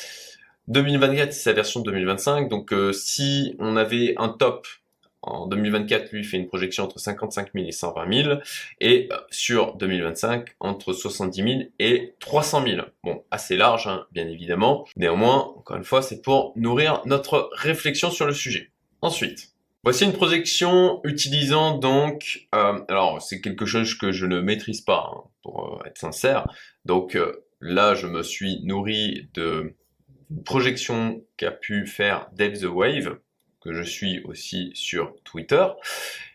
2024, 0.67 1.33
c'est 1.33 1.39
sa 1.39 1.53
version 1.53 1.79
2025. 1.79 2.49
Donc, 2.49 2.73
euh, 2.73 2.91
si 2.91 3.55
on 3.59 3.77
avait 3.77 4.13
un 4.17 4.29
top 4.29 4.67
en 5.21 5.47
2024, 5.47 6.11
lui, 6.11 6.23
fait 6.23 6.37
une 6.37 6.47
projection 6.47 6.85
entre 6.85 6.99
55 6.99 7.49
000 7.53 7.67
et 7.67 7.71
120 7.71 8.23
000, 8.23 8.39
et 8.79 9.09
euh, 9.11 9.17
sur 9.31 9.75
2025, 9.75 10.55
entre 10.59 10.93
70 10.93 11.43
000 11.43 11.59
et 11.79 12.15
300 12.19 12.63
000. 12.65 12.81
Bon, 13.03 13.23
assez 13.31 13.57
large, 13.57 13.87
hein, 13.87 14.05
bien 14.11 14.27
évidemment. 14.27 14.85
Néanmoins, 14.95 15.53
encore 15.57 15.77
une 15.77 15.83
fois, 15.83 16.01
c'est 16.01 16.21
pour 16.21 16.53
nourrir 16.55 17.01
notre 17.05 17.49
réflexion 17.53 18.11
sur 18.11 18.25
le 18.25 18.33
sujet. 18.33 18.71
Ensuite, 19.01 19.53
voici 19.83 20.05
une 20.05 20.13
projection 20.13 21.01
utilisant 21.03 21.77
donc, 21.77 22.47
euh, 22.55 22.79
alors 22.87 23.21
c'est 23.21 23.41
quelque 23.41 23.65
chose 23.65 23.95
que 23.95 24.11
je 24.11 24.25
ne 24.25 24.39
maîtrise 24.39 24.81
pas, 24.81 25.11
hein, 25.13 25.23
pour 25.43 25.79
euh, 25.81 25.87
être 25.87 25.97
sincère. 25.97 26.47
Donc 26.85 27.17
là, 27.61 27.93
je 27.93 28.07
me 28.07 28.23
suis 28.23 28.61
nourri 28.63 29.29
de 29.33 29.75
projection 30.45 31.21
qu'a 31.37 31.51
pu 31.51 31.85
faire 31.87 32.29
Dave 32.33 32.59
the 32.59 32.65
Wave, 32.65 33.17
je 33.73 33.83
suis 33.83 34.21
aussi 34.23 34.71
sur 34.73 35.15
Twitter, 35.23 35.65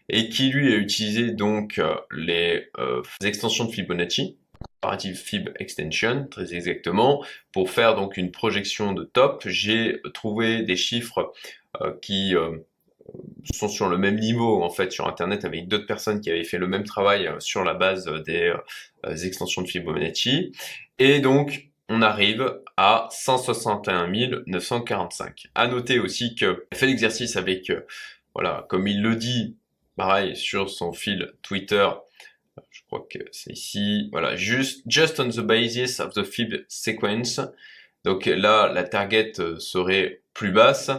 et 0.08 0.28
qui 0.28 0.50
lui 0.50 0.72
a 0.72 0.76
utilisé 0.76 1.30
donc 1.30 1.78
euh, 1.78 1.94
les 2.10 2.68
euh, 2.78 3.02
extensions 3.22 3.64
de 3.64 3.72
Fibonacci, 3.72 4.36
comparative 4.80 5.16
Fib 5.16 5.48
Extension, 5.58 6.26
très 6.30 6.54
exactement, 6.54 7.24
pour 7.52 7.70
faire 7.70 7.94
donc 7.94 8.16
une 8.16 8.30
projection 8.30 8.92
de 8.92 9.04
top. 9.04 9.44
J'ai 9.46 10.00
trouvé 10.12 10.62
des 10.62 10.76
chiffres 10.76 11.32
euh, 11.80 11.92
qui 12.02 12.34
sont 13.52 13.68
sur 13.68 13.88
le 13.88 13.98
même 13.98 14.18
niveau 14.18 14.62
en 14.62 14.70
fait 14.70 14.90
sur 14.90 15.06
internet 15.06 15.44
avec 15.44 15.68
d'autres 15.68 15.86
personnes 15.86 16.20
qui 16.20 16.30
avaient 16.30 16.44
fait 16.44 16.58
le 16.58 16.66
même 16.66 16.84
travail 16.84 17.30
sur 17.38 17.62
la 17.62 17.74
base 17.74 18.06
des 18.26 18.54
extensions 19.26 19.60
de 19.60 19.66
Fibonacci 19.66 20.52
et 20.98 21.20
donc 21.20 21.68
on 21.88 22.02
arrive 22.02 22.60
à 22.76 23.08
161 23.10 24.08
945. 24.46 25.48
À 25.54 25.66
noter 25.66 25.98
aussi 25.98 26.34
que 26.34 26.66
fait 26.72 26.86
l'exercice 26.86 27.36
avec, 27.36 27.70
euh, 27.70 27.86
voilà, 28.34 28.66
comme 28.68 28.88
il 28.88 29.02
le 29.02 29.16
dit, 29.16 29.56
pareil, 29.96 30.36
sur 30.36 30.70
son 30.70 30.92
fil 30.92 31.32
Twitter, 31.42 31.88
je 32.70 32.80
crois 32.86 33.06
que 33.08 33.18
c'est 33.32 33.52
ici, 33.52 34.08
voilà, 34.12 34.36
just, 34.36 34.82
just 34.86 35.20
on 35.20 35.28
the 35.28 35.40
basis 35.40 36.00
of 36.00 36.14
the 36.14 36.24
fib 36.24 36.54
sequence. 36.68 37.40
Donc 38.04 38.26
là, 38.26 38.70
la 38.72 38.84
target 38.84 39.32
euh, 39.38 39.58
serait 39.58 40.22
plus 40.34 40.52
basse. 40.52 40.90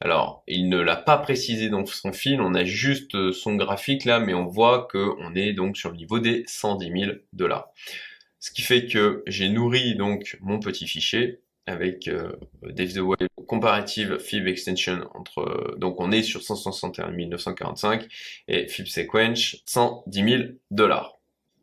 Alors, 0.00 0.42
il 0.46 0.68
ne 0.68 0.78
l'a 0.78 0.96
pas 0.96 1.16
précisé 1.16 1.68
dans 1.68 1.86
son 1.86 2.12
fil, 2.12 2.40
on 2.40 2.54
a 2.54 2.64
juste 2.64 3.14
euh, 3.14 3.32
son 3.32 3.54
graphique 3.54 4.04
là, 4.04 4.20
mais 4.20 4.34
on 4.34 4.46
voit 4.46 4.88
qu'on 4.90 5.34
est 5.34 5.52
donc 5.52 5.76
sur 5.76 5.90
le 5.90 5.96
niveau 5.96 6.18
des 6.18 6.44
110 6.46 6.90
000 6.90 7.12
dollars. 7.32 7.68
Ce 8.44 8.50
qui 8.50 8.60
fait 8.60 8.84
que 8.84 9.22
j'ai 9.26 9.48
nourri 9.48 9.94
donc 9.94 10.36
mon 10.42 10.60
petit 10.60 10.86
fichier 10.86 11.40
avec 11.64 12.08
euh, 12.08 12.30
Dave 12.62 12.92
the 12.92 12.98
Wave 12.98 13.28
comparative 13.46 14.18
fib 14.18 14.46
extension 14.46 15.08
entre 15.14 15.38
euh, 15.38 15.76
donc 15.78 15.98
on 15.98 16.12
est 16.12 16.22
sur 16.22 16.42
161 16.42 17.10
945 17.10 18.06
et 18.48 18.68
fib 18.68 18.86
sequence 18.86 19.56
110 19.64 20.28
000 20.28 20.42
dollars. 20.70 21.18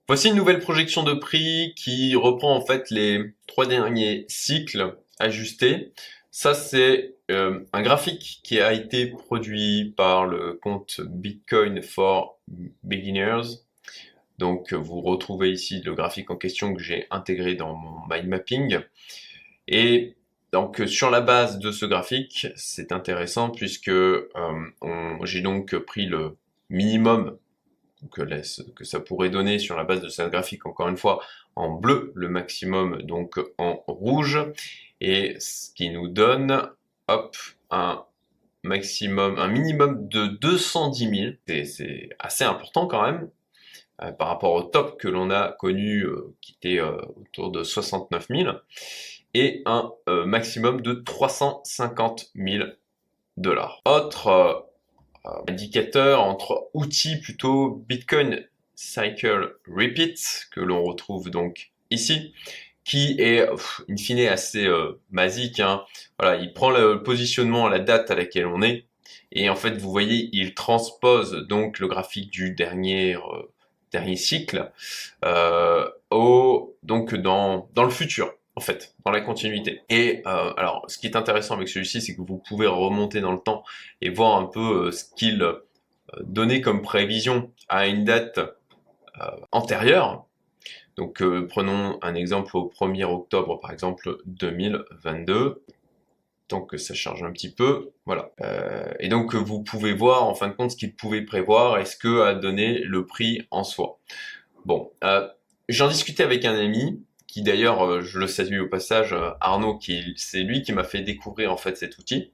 Voici 0.07 0.29
une 0.29 0.35
nouvelle 0.35 0.57
projection 0.57 1.03
de 1.03 1.13
prix 1.13 1.75
qui 1.77 2.15
reprend 2.15 2.55
en 2.55 2.65
fait 2.65 2.89
les 2.89 3.35
trois 3.45 3.67
derniers 3.67 4.25
cycles 4.27 4.97
ajustés. 5.19 5.93
Ça 6.31 6.55
c'est 6.55 7.13
euh, 7.29 7.59
un 7.73 7.83
graphique 7.83 8.39
qui 8.43 8.59
a 8.59 8.73
été 8.73 9.05
produit 9.05 9.93
par 9.95 10.25
le 10.25 10.53
compte 10.53 10.99
Bitcoin 11.01 11.83
for 11.83 12.41
Beginners 12.81 13.61
donc 14.41 14.73
vous 14.73 15.01
retrouvez 15.01 15.51
ici 15.51 15.83
le 15.85 15.93
graphique 15.93 16.31
en 16.31 16.35
question 16.35 16.73
que 16.73 16.81
j'ai 16.81 17.05
intégré 17.11 17.53
dans 17.53 17.75
mon 17.75 17.99
mind 18.09 18.27
mapping. 18.27 18.79
Et 19.67 20.15
donc 20.51 20.81
sur 20.87 21.11
la 21.11 21.21
base 21.21 21.59
de 21.59 21.71
ce 21.71 21.85
graphique, 21.85 22.47
c'est 22.55 22.91
intéressant 22.91 23.51
puisque 23.51 23.89
euh, 23.89 24.25
j'ai 25.23 25.41
donc 25.41 25.77
pris 25.77 26.07
le 26.07 26.37
minimum 26.71 27.37
que, 28.11 28.23
que 28.71 28.83
ça 28.83 28.99
pourrait 28.99 29.29
donner 29.29 29.59
sur 29.59 29.77
la 29.77 29.83
base 29.83 30.01
de 30.01 30.09
ce 30.09 30.23
graphique, 30.23 30.65
encore 30.65 30.89
une 30.89 30.97
fois, 30.97 31.21
en 31.55 31.69
bleu, 31.69 32.11
le 32.15 32.27
maximum 32.27 33.03
donc 33.03 33.39
en 33.59 33.83
rouge, 33.87 34.39
et 35.01 35.35
ce 35.39 35.71
qui 35.71 35.91
nous 35.91 36.07
donne, 36.07 36.67
hop, 37.07 37.37
un 37.69 38.03
maximum, 38.63 39.37
un 39.37 39.47
minimum 39.49 40.07
de 40.07 40.25
210 40.25 41.35
000, 41.47 41.65
c'est 41.65 42.09
assez 42.17 42.43
important 42.43 42.87
quand 42.87 43.03
même, 43.03 43.21
euh, 43.23 43.40
par 44.11 44.27
rapport 44.27 44.53
au 44.53 44.63
top 44.63 44.99
que 44.99 45.07
l'on 45.07 45.29
a 45.29 45.51
connu 45.51 46.03
euh, 46.03 46.33
qui 46.41 46.53
était 46.53 46.79
euh, 46.79 46.97
autour 47.17 47.51
de 47.51 47.63
69 47.63 48.27
000 48.29 48.51
et 49.33 49.61
un 49.65 49.93
maximum 50.25 50.81
de 50.81 50.93
350 50.93 52.31
000 52.35 52.65
dollars. 53.37 53.81
Autre 53.85 54.67
indicateur 55.47 56.21
entre 56.21 56.69
outils 56.73 57.17
plutôt 57.21 57.81
Bitcoin 57.87 58.45
Cycle 58.75 59.55
Repeat 59.67 60.49
que 60.51 60.59
l'on 60.59 60.83
retrouve 60.83 61.29
donc 61.29 61.71
ici 61.91 62.33
qui 62.83 63.15
est 63.19 63.47
in 63.89 63.97
fine 63.97 64.27
assez 64.27 64.65
euh, 64.65 64.99
basique. 65.11 65.59
Hein. 65.59 65.85
Voilà, 66.19 66.41
il 66.41 66.51
prend 66.53 66.71
le 66.71 67.03
positionnement 67.03 67.67
à 67.67 67.69
la 67.69 67.79
date 67.79 68.11
à 68.11 68.15
laquelle 68.15 68.47
on 68.47 68.61
est 68.61 68.85
et 69.31 69.49
en 69.49 69.55
fait 69.55 69.77
vous 69.77 69.91
voyez 69.91 70.29
il 70.33 70.53
transpose 70.55 71.47
donc 71.47 71.79
le 71.79 71.87
graphique 71.87 72.31
du 72.31 72.53
dernier 72.53 73.15
dernier 73.91 74.15
cycle, 74.15 74.71
euh, 75.25 75.87
au, 76.09 76.75
donc 76.83 77.15
dans, 77.15 77.69
dans 77.73 77.83
le 77.83 77.89
futur, 77.89 78.33
en 78.55 78.61
fait, 78.61 78.95
dans 79.05 79.11
la 79.11 79.21
continuité. 79.21 79.81
Et 79.89 80.21
euh, 80.25 80.53
alors, 80.57 80.85
ce 80.87 80.97
qui 80.97 81.07
est 81.07 81.15
intéressant 81.15 81.55
avec 81.55 81.67
celui-ci, 81.67 82.01
c'est 82.01 82.15
que 82.15 82.21
vous 82.21 82.37
pouvez 82.37 82.67
remonter 82.67 83.21
dans 83.21 83.31
le 83.31 83.39
temps 83.39 83.63
et 84.01 84.09
voir 84.09 84.37
un 84.37 84.45
peu 84.45 84.87
euh, 84.87 84.91
ce 84.91 85.05
qu'il 85.15 85.45
donnait 86.21 86.61
comme 86.61 86.81
prévision 86.81 87.51
à 87.69 87.87
une 87.87 88.03
date 88.03 88.39
antérieure. 89.51 90.25
Donc, 90.97 91.23
prenons 91.47 91.99
un 92.01 92.15
exemple 92.15 92.57
au 92.57 92.69
1er 92.69 93.05
octobre, 93.05 93.59
par 93.59 93.71
exemple, 93.71 94.17
2022 94.25 95.63
que 96.59 96.77
ça 96.77 96.93
charge 96.93 97.23
un 97.23 97.31
petit 97.31 97.53
peu. 97.53 97.91
Voilà. 98.05 98.31
Euh, 98.41 98.91
et 98.99 99.07
donc 99.07 99.35
vous 99.35 99.63
pouvez 99.63 99.93
voir 99.93 100.23
en 100.23 100.35
fin 100.35 100.49
de 100.49 100.53
compte 100.53 100.71
ce 100.71 100.75
qu'il 100.75 100.93
pouvait 100.93 101.21
prévoir 101.21 101.79
et 101.79 101.85
ce 101.85 101.95
que 101.95 102.21
a 102.21 102.33
donné 102.33 102.79
le 102.79 103.05
prix 103.05 103.47
en 103.51 103.63
soi. 103.63 103.99
Bon, 104.65 104.91
euh, 105.03 105.27
j'en 105.69 105.87
discutais 105.87 106.23
avec 106.23 106.43
un 106.43 106.55
ami 106.55 107.03
qui 107.27 107.41
d'ailleurs, 107.41 107.85
euh, 107.85 108.01
je 108.01 108.19
le 108.19 108.27
salue 108.27 108.59
au 108.59 108.67
passage, 108.67 109.15
Arnaud, 109.39 109.77
qui 109.77 110.13
c'est 110.17 110.43
lui 110.43 110.63
qui 110.63 110.73
m'a 110.73 110.83
fait 110.83 111.01
découvrir 111.01 111.53
en 111.53 111.57
fait 111.57 111.77
cet 111.77 111.97
outil. 111.97 112.33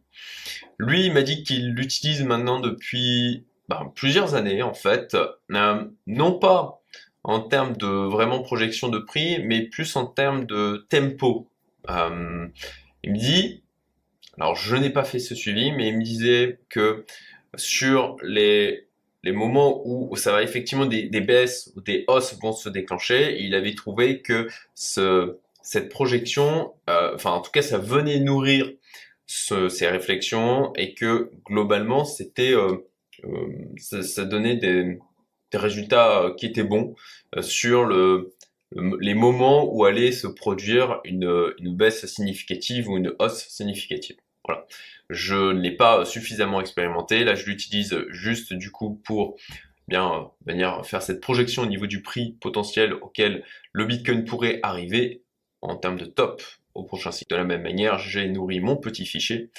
Lui, 0.79 1.05
il 1.05 1.13
m'a 1.13 1.21
dit 1.21 1.43
qu'il 1.43 1.73
l'utilise 1.73 2.23
maintenant 2.23 2.59
depuis 2.59 3.45
ben, 3.69 3.91
plusieurs 3.93 4.33
années 4.33 4.63
en 4.63 4.73
fait, 4.73 5.15
non 6.07 6.39
pas 6.39 6.81
en 7.23 7.41
termes 7.41 7.75
de 7.77 7.87
vraiment 7.87 8.41
projection 8.41 8.87
de 8.87 8.97
prix, 8.97 9.43
mais 9.43 9.63
plus 9.63 9.95
en 9.95 10.07
termes 10.07 10.45
de 10.45 10.87
tempo 10.89 11.49
il 13.03 13.13
me 13.13 13.17
dit, 13.17 13.63
alors 14.39 14.55
je 14.55 14.75
n'ai 14.75 14.89
pas 14.91 15.03
fait 15.03 15.19
ce 15.19 15.35
suivi, 15.35 15.71
mais 15.71 15.87
il 15.89 15.97
me 15.97 16.03
disait 16.03 16.59
que 16.69 17.05
sur 17.55 18.17
les, 18.23 18.87
les 19.23 19.31
moments 19.31 19.81
où 19.85 20.15
ça 20.15 20.31
va 20.31 20.43
effectivement 20.43 20.85
des, 20.85 21.03
des 21.03 21.21
baisses 21.21 21.71
ou 21.75 21.81
des 21.81 22.05
hausses 22.07 22.37
vont 22.39 22.51
se 22.51 22.69
déclencher, 22.69 23.41
il 23.41 23.55
avait 23.55 23.73
trouvé 23.73 24.21
que 24.21 24.47
ce, 24.75 25.37
cette 25.63 25.89
projection, 25.89 26.73
euh, 26.89 27.15
enfin 27.15 27.31
en 27.31 27.41
tout 27.41 27.51
cas 27.51 27.61
ça 27.61 27.79
venait 27.79 28.19
nourrir 28.19 28.71
ce, 29.25 29.69
ces 29.69 29.87
réflexions 29.87 30.71
et 30.75 30.93
que 30.93 31.31
globalement 31.45 32.05
c'était 32.05 32.53
euh, 32.53 32.87
euh, 33.25 33.47
ça, 33.77 34.03
ça, 34.03 34.23
donnait 34.25 34.57
des, 34.57 34.99
des 35.51 35.57
résultats 35.57 36.31
qui 36.37 36.45
étaient 36.45 36.63
bons 36.63 36.95
sur 37.41 37.85
le, 37.85 38.35
les 38.99 39.13
moments 39.15 39.65
où 39.73 39.83
allait 39.85 40.11
se 40.11 40.27
produire 40.27 41.01
une, 41.05 41.53
une 41.59 41.75
baisse 41.75 42.05
significative 42.05 42.89
ou 42.89 42.97
une 42.97 43.13
hausse 43.19 43.47
significative. 43.49 44.17
Voilà. 44.47 44.65
Je 45.09 45.35
ne 45.35 45.61
l'ai 45.61 45.75
pas 45.75 46.05
suffisamment 46.05 46.59
expérimenté. 46.59 47.23
Là, 47.23 47.35
je 47.35 47.45
l'utilise 47.45 47.97
juste 48.09 48.53
du 48.53 48.71
coup 48.71 49.01
pour 49.05 49.37
bien 49.87 50.29
venir 50.45 50.85
faire 50.85 51.01
cette 51.01 51.21
projection 51.21 51.63
au 51.63 51.65
niveau 51.65 51.87
du 51.87 52.01
prix 52.01 52.37
potentiel 52.41 52.93
auquel 52.93 53.43
le 53.71 53.85
Bitcoin 53.85 54.25
pourrait 54.25 54.59
arriver 54.63 55.23
en 55.61 55.75
termes 55.77 55.97
de 55.97 56.05
top 56.05 56.41
au 56.73 56.83
prochain 56.83 57.11
cycle. 57.11 57.33
De 57.33 57.37
la 57.37 57.43
même 57.43 57.63
manière, 57.63 57.97
j'ai 57.97 58.27
nourri 58.27 58.59
mon 58.59 58.75
petit 58.75 59.05
fichier 59.05 59.49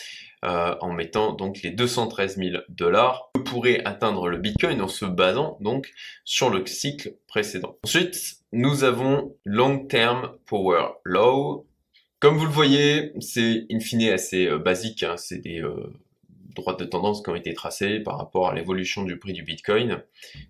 euh, 0.45 0.77
en 0.81 0.93
mettant 0.93 1.33
donc 1.33 1.63
les 1.63 1.71
213 1.71 2.37
000 2.37 2.63
dollars 2.69 3.31
que 3.35 3.41
pourrait 3.41 3.83
atteindre 3.85 4.29
le 4.29 4.39
Bitcoin 4.39 4.81
en 4.81 4.89
se 4.89 5.05
basant 5.05 5.59
donc 5.61 5.91
sur 6.25 6.51
le 6.51 6.65
cycle 6.67 7.15
précédent. 7.27 7.77
Ensuite, 7.85 8.37
nous 8.53 8.85
avons 8.85 9.35
Long 9.45 9.87
Term 9.87 10.33
Power 10.47 10.91
Low. 11.05 11.67
Comme 12.21 12.37
vous 12.37 12.47
le 12.47 12.53
voyez, 12.53 13.13
c'est 13.21 13.67
in 13.71 13.79
fine 13.79 14.09
assez 14.09 14.49
euh, 14.49 14.59
basique, 14.59 15.05
hein. 15.05 15.17
c'est 15.17 15.39
des 15.39 15.63
euh, 15.63 15.93
droites 16.57 16.81
de 16.81 16.85
tendance 16.85 17.23
qui 17.23 17.31
ont 17.31 17.37
été 17.37 17.55
tracées 17.55 18.01
par 18.01 18.19
rapport 18.19 18.49
à 18.49 18.55
l'évolution 18.55 19.05
du 19.05 19.21
prix 19.21 19.33
du 19.33 19.45
Bitcoin. 19.45 20.03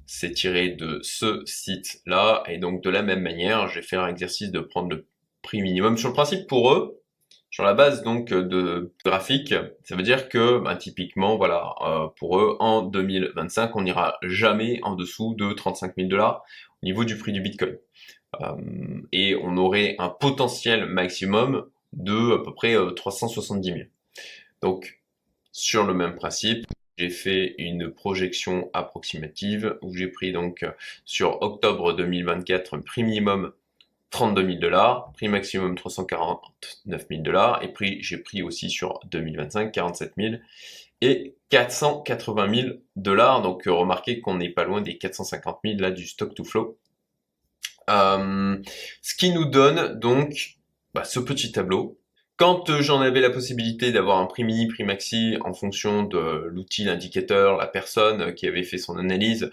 C'est 0.06 0.32
tiré 0.32 0.70
de 0.70 0.98
ce 1.02 1.42
site-là, 1.44 2.42
et 2.48 2.56
donc 2.56 2.82
de 2.82 2.88
la 2.88 3.02
même 3.02 3.20
manière, 3.20 3.68
j'ai 3.68 3.82
fait 3.82 3.96
un 3.96 4.08
exercice 4.08 4.50
de 4.50 4.60
prendre 4.60 4.88
le 4.88 5.06
prix 5.42 5.60
minimum. 5.60 5.98
Sur 5.98 6.08
le 6.08 6.14
principe, 6.14 6.46
pour 6.46 6.72
eux, 6.72 7.02
sur 7.50 7.64
la 7.64 7.74
base 7.74 8.02
donc 8.02 8.30
de 8.30 8.94
graphique, 9.04 9.54
ça 9.84 9.94
veut 9.94 10.02
dire 10.02 10.30
que 10.30 10.60
bah, 10.60 10.74
typiquement, 10.74 11.36
voilà, 11.36 11.74
euh, 11.82 12.06
pour 12.16 12.38
eux, 12.38 12.56
en 12.60 12.80
2025, 12.80 13.76
on 13.76 13.82
n'ira 13.82 14.16
jamais 14.22 14.80
en 14.84 14.94
dessous 14.94 15.34
de 15.34 15.52
35 15.52 15.92
000 15.98 16.08
dollars 16.08 16.44
au 16.82 16.86
niveau 16.86 17.04
du 17.04 17.18
prix 17.18 17.32
du 17.32 17.42
Bitcoin. 17.42 17.76
Euh, 18.40 19.00
et 19.12 19.36
on 19.36 19.56
aurait 19.56 19.96
un 19.98 20.08
potentiel 20.08 20.86
maximum 20.86 21.66
de 21.92 22.34
à 22.34 22.44
peu 22.44 22.54
près 22.54 22.76
370 22.94 23.70
euh, 23.70 23.74
000. 23.74 23.88
Donc, 24.60 25.00
sur 25.52 25.86
le 25.86 25.94
même 25.94 26.14
principe, 26.14 26.66
j'ai 26.98 27.10
fait 27.10 27.54
une 27.58 27.90
projection 27.90 28.70
approximative 28.72 29.78
où 29.82 29.94
j'ai 29.94 30.08
pris 30.08 30.32
donc 30.32 30.66
sur 31.04 31.40
octobre 31.42 31.92
2024 31.92 32.76
un 32.76 32.80
prix 32.80 33.04
minimum 33.04 33.52
32 34.10 34.46
000 34.46 34.58
dollars, 34.58 35.12
prix 35.12 35.28
maximum 35.28 35.76
349 35.76 37.06
000 37.08 37.22
dollars, 37.22 37.62
et 37.62 37.68
prix 37.68 37.98
j'ai 38.02 38.18
pris 38.18 38.42
aussi 38.42 38.70
sur 38.70 39.00
2025 39.06 39.70
47 39.70 40.12
000 40.16 40.34
et 41.00 41.36
480 41.50 42.54
000 42.54 42.68
dollars. 42.96 43.42
Donc 43.42 43.64
remarquez 43.66 44.20
qu'on 44.20 44.36
n'est 44.36 44.48
pas 44.50 44.64
loin 44.64 44.80
des 44.80 44.98
450 44.98 45.60
000 45.64 45.78
là 45.78 45.90
du 45.90 46.06
stock 46.06 46.34
to 46.34 46.44
flow. 46.44 46.78
Euh, 47.88 48.56
ce 49.02 49.14
qui 49.14 49.30
nous 49.32 49.46
donne 49.46 49.98
donc 49.98 50.58
bah, 50.94 51.04
ce 51.04 51.20
petit 51.20 51.52
tableau. 51.52 51.98
Quand 52.36 52.70
euh, 52.70 52.82
j'en 52.82 53.00
avais 53.00 53.20
la 53.20 53.30
possibilité 53.30 53.90
d'avoir 53.90 54.18
un 54.18 54.26
prix 54.26 54.44
mini, 54.44 54.68
prix 54.68 54.84
maxi 54.84 55.36
en 55.40 55.54
fonction 55.54 56.04
de 56.04 56.44
l'outil, 56.46 56.84
l'indicateur, 56.84 57.56
la 57.56 57.66
personne 57.66 58.34
qui 58.34 58.46
avait 58.46 58.62
fait 58.62 58.78
son 58.78 58.96
analyse, 58.96 59.50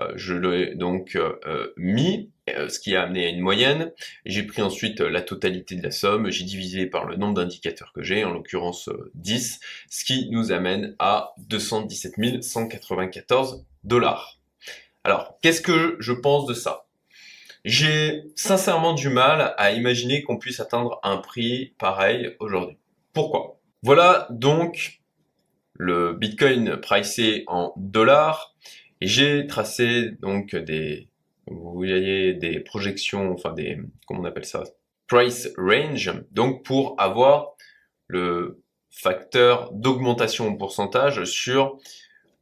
euh, 0.00 0.12
je 0.16 0.34
l'ai 0.34 0.74
donc 0.74 1.16
euh, 1.16 1.34
euh, 1.46 1.72
mis, 1.76 2.30
ce 2.46 2.78
qui 2.78 2.94
a 2.96 3.02
amené 3.02 3.26
à 3.26 3.28
une 3.28 3.40
moyenne. 3.40 3.92
J'ai 4.24 4.42
pris 4.42 4.62
ensuite 4.62 5.00
la 5.00 5.20
totalité 5.20 5.74
de 5.74 5.82
la 5.82 5.90
somme, 5.90 6.30
j'ai 6.30 6.44
divisé 6.44 6.86
par 6.86 7.04
le 7.04 7.16
nombre 7.16 7.34
d'indicateurs 7.34 7.92
que 7.92 8.02
j'ai, 8.02 8.24
en 8.24 8.32
l'occurrence 8.32 8.88
10, 9.14 9.60
ce 9.90 10.04
qui 10.04 10.30
nous 10.30 10.52
amène 10.52 10.94
à 10.98 11.34
217 11.38 12.42
194 12.42 13.64
dollars. 13.84 14.38
Alors, 15.04 15.38
qu'est-ce 15.42 15.60
que 15.60 15.96
je 16.00 16.12
pense 16.12 16.46
de 16.46 16.54
ça? 16.54 16.87
J'ai 17.64 18.24
sincèrement 18.34 18.94
du 18.94 19.08
mal 19.08 19.54
à 19.56 19.72
imaginer 19.72 20.22
qu'on 20.22 20.38
puisse 20.38 20.60
atteindre 20.60 21.00
un 21.02 21.18
prix 21.18 21.74
pareil 21.78 22.34
aujourd'hui. 22.40 22.76
Pourquoi? 23.12 23.58
Voilà 23.82 24.26
donc 24.30 25.00
le 25.74 26.12
Bitcoin 26.14 26.76
pricé 26.76 27.44
en 27.46 27.72
dollars 27.76 28.54
j'ai 29.00 29.46
tracé 29.46 30.10
donc 30.20 30.54
des, 30.56 31.08
vous 31.46 31.72
voyez, 31.72 32.34
des 32.34 32.60
projections, 32.60 33.32
enfin 33.32 33.52
des, 33.52 33.78
comment 34.06 34.20
on 34.20 34.24
appelle 34.24 34.44
ça, 34.44 34.64
price 35.06 35.50
range, 35.56 36.12
donc 36.32 36.64
pour 36.64 36.96
avoir 36.98 37.52
le 38.08 38.60
facteur 38.90 39.72
d'augmentation 39.72 40.48
en 40.48 40.56
pourcentage 40.56 41.24
sur 41.24 41.78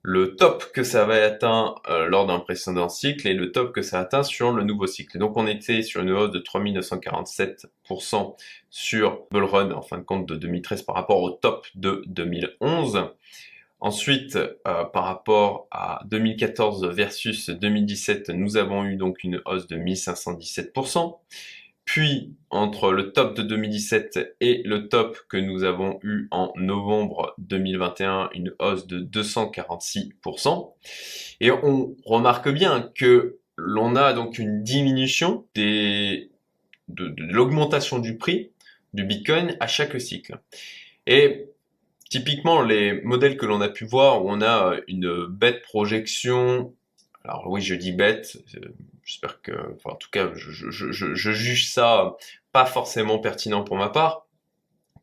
le 0.08 0.36
top 0.36 0.70
que 0.72 0.84
ça 0.84 1.04
va 1.04 1.14
atteindre 1.24 1.82
euh, 1.88 2.06
lors 2.06 2.28
d'un 2.28 2.38
précédent 2.38 2.88
cycle 2.88 3.26
et 3.26 3.34
le 3.34 3.50
top 3.50 3.72
que 3.72 3.82
ça 3.82 3.98
atteint 3.98 4.22
sur 4.22 4.52
le 4.52 4.62
nouveau 4.62 4.86
cycle. 4.86 5.18
donc 5.18 5.36
on 5.36 5.48
était 5.48 5.82
sur 5.82 6.00
une 6.00 6.12
hausse 6.12 6.30
de 6.30 6.38
3947% 6.38 8.36
sur 8.70 9.24
Bull 9.32 9.42
Run 9.42 9.72
en 9.72 9.82
fin 9.82 9.98
de 9.98 10.04
compte 10.04 10.24
de 10.28 10.36
2013 10.36 10.82
par 10.82 10.94
rapport 10.94 11.20
au 11.22 11.30
top 11.30 11.66
de 11.74 12.04
2011. 12.06 13.08
Ensuite, 13.80 14.36
euh, 14.36 14.84
par 14.84 15.06
rapport 15.06 15.66
à 15.72 16.02
2014 16.06 16.86
versus 16.86 17.50
2017, 17.50 18.30
nous 18.30 18.56
avons 18.56 18.84
eu 18.84 18.94
donc 18.94 19.24
une 19.24 19.42
hausse 19.44 19.66
de 19.66 19.76
1517%. 19.76 21.16
Puis, 21.86 22.34
entre 22.50 22.92
le 22.92 23.12
top 23.12 23.36
de 23.36 23.42
2017 23.42 24.36
et 24.40 24.62
le 24.64 24.88
top 24.88 25.18
que 25.28 25.36
nous 25.36 25.64
avons 25.64 25.98
eu 26.02 26.28
en 26.30 26.52
novembre 26.56 27.34
2021, 27.38 28.28
une 28.34 28.52
hausse 28.58 28.86
de 28.86 29.00
246%. 29.00 30.72
Et 31.40 31.50
on 31.50 31.96
remarque 32.04 32.50
bien 32.50 32.90
que 32.94 33.38
l'on 33.56 33.96
a 33.96 34.12
donc 34.12 34.38
une 34.38 34.62
diminution 34.62 35.46
des, 35.54 36.30
de, 36.88 37.08
de 37.08 37.22
l'augmentation 37.32 38.00
du 38.00 38.18
prix 38.18 38.50
du 38.92 39.04
Bitcoin 39.04 39.56
à 39.60 39.68
chaque 39.68 39.98
cycle. 40.00 40.38
Et 41.06 41.46
typiquement 42.10 42.62
les 42.62 43.00
modèles 43.02 43.36
que 43.36 43.46
l'on 43.46 43.60
a 43.60 43.68
pu 43.68 43.84
voir 43.84 44.24
où 44.24 44.30
on 44.30 44.42
a 44.42 44.76
une 44.88 45.26
bête 45.26 45.62
projection, 45.62 46.74
alors 47.24 47.44
oui 47.46 47.62
je 47.62 47.74
dis 47.74 47.92
bête, 47.92 48.38
euh, 48.56 48.74
j'espère 49.06 49.40
que, 49.40 49.52
enfin, 49.76 49.94
en 49.94 49.96
tout 49.96 50.10
cas 50.10 50.28
je, 50.34 50.50
je, 50.50 50.92
je, 50.92 51.32
juge 51.32 51.72
ça 51.72 52.16
pas 52.52 52.66
forcément 52.66 53.18
pertinent 53.18 53.62
pour 53.62 53.76
ma 53.76 53.88
part, 53.88 54.26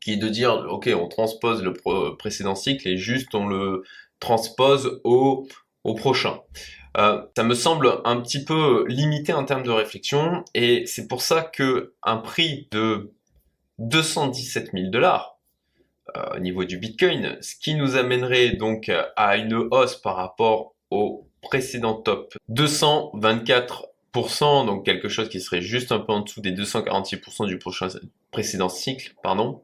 qui 0.02 0.14
est 0.14 0.18
de 0.18 0.30
dire 0.30 0.68
ok 0.70 0.90
on 0.96 1.08
transpose 1.08 1.64
le 1.64 1.74
précédent 2.18 2.54
cycle 2.54 2.88
et 2.88 2.98
juste 2.98 3.34
on 3.34 3.48
le 3.48 3.84
transpose 4.20 5.02
au, 5.04 5.48
au 5.84 5.96
prochain. 5.96 6.42
Euh, 6.98 7.24
ça 7.36 7.44
me 7.44 7.56
semble 7.56 8.02
un 8.06 8.22
petit 8.22 8.44
peu 8.44 8.86
limité 8.88 9.34
en 9.34 9.46
termes 9.46 9.64
de 9.64 9.72
réflexion 9.72 10.44
et 10.54 10.86
c'est 10.86 11.08
pour 11.08 11.22
ça 11.22 11.42
que 11.42 11.94
un 12.04 12.18
prix 12.18 12.68
de 12.72 13.12
217 13.80 14.72
000 14.74 14.90
dollars 14.90 15.40
euh, 16.16 16.36
au 16.36 16.40
niveau 16.40 16.66
du 16.66 16.78
Bitcoin, 16.78 17.38
ce 17.42 17.56
qui 17.56 17.74
nous 17.74 17.96
amènerait 17.96 18.58
donc 18.58 18.92
à 19.16 19.38
une 19.38 19.56
hausse 19.56 19.96
par 19.96 20.18
rapport 20.18 20.76
au 20.92 21.28
précédent 21.42 21.96
top 21.96 22.36
224%, 22.52 23.93
donc 24.14 24.86
quelque 24.86 25.10
chose 25.10 25.30
qui 25.30 25.42
serait 25.42 25.62
juste 25.62 25.92
un 25.92 26.00
peu 26.00 26.14
en 26.14 26.22
dessous 26.22 26.42
des 26.42 26.52
246% 26.52 27.48
du 27.48 27.60
précédent 28.32 28.70
cycle, 28.70 29.14
pardon. 29.24 29.64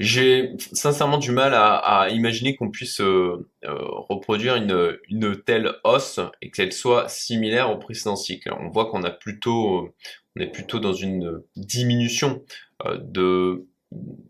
J'ai 0.00 0.54
sincèrement 0.72 1.18
du 1.18 1.30
mal 1.30 1.54
à, 1.54 2.08
imaginer 2.10 2.56
qu'on 2.56 2.70
puisse 2.70 3.00
euh, 3.00 3.48
euh, 3.64 3.76
reproduire 4.08 4.56
une, 4.56 4.98
une, 5.08 5.40
telle 5.40 5.74
hausse 5.84 6.18
et 6.40 6.50
qu'elle 6.50 6.72
soit 6.72 7.08
similaire 7.08 7.70
au 7.70 7.76
précédent 7.76 8.16
cycle. 8.16 8.52
On 8.58 8.68
voit 8.68 8.86
qu'on 8.86 9.04
a 9.04 9.10
plutôt, 9.10 9.92
on 10.34 10.40
est 10.40 10.50
plutôt 10.50 10.80
dans 10.80 10.94
une 10.94 11.42
diminution 11.54 12.42
de 12.84 13.66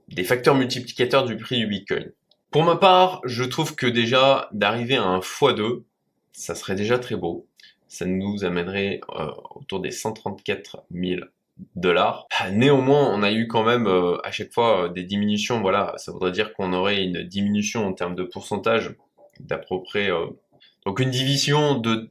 des 0.08 0.24
facteurs 0.24 0.54
multiplicateurs 0.54 1.24
du 1.24 1.36
prix 1.36 1.58
du 1.58 1.66
Bitcoin. 1.66 2.12
Pour 2.50 2.64
ma 2.64 2.76
part, 2.76 3.20
je 3.24 3.44
trouve 3.44 3.74
que 3.74 3.86
déjà 3.86 4.48
d'arriver 4.52 4.96
à 4.96 5.04
un 5.04 5.20
x2, 5.20 5.84
ça 6.32 6.54
serait 6.54 6.74
déjà 6.74 6.98
très 6.98 7.16
beau. 7.16 7.48
Ça 7.92 8.06
nous 8.06 8.42
amènerait 8.42 9.02
euh, 9.10 9.30
autour 9.54 9.80
des 9.80 9.90
134 9.90 10.84
000 10.92 11.20
dollars. 11.76 12.26
Ah, 12.30 12.50
néanmoins, 12.50 13.06
on 13.12 13.22
a 13.22 13.30
eu 13.30 13.48
quand 13.48 13.64
même 13.64 13.86
euh, 13.86 14.16
à 14.24 14.30
chaque 14.30 14.50
fois 14.50 14.84
euh, 14.84 14.88
des 14.88 15.04
diminutions. 15.04 15.60
Voilà, 15.60 15.92
ça 15.98 16.10
voudrait 16.10 16.32
dire 16.32 16.54
qu'on 16.54 16.72
aurait 16.72 17.04
une 17.04 17.22
diminution 17.22 17.86
en 17.86 17.92
termes 17.92 18.14
de 18.14 18.22
pourcentage 18.22 18.94
d'à 19.40 19.58
peu 19.58 19.82
près 19.82 20.08
donc 20.86 21.00
une 21.00 21.10
division 21.10 21.74
de 21.74 22.08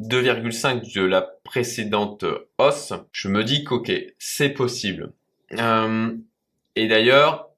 2,5 0.00 0.94
de 0.94 1.02
la 1.02 1.20
précédente 1.20 2.24
hausse. 2.56 2.94
Je 3.12 3.28
me 3.28 3.44
dis 3.44 3.62
qu'ok, 3.62 3.92
c'est 4.18 4.50
possible. 4.50 5.12
Et 5.50 6.88
d'ailleurs, 6.88 7.50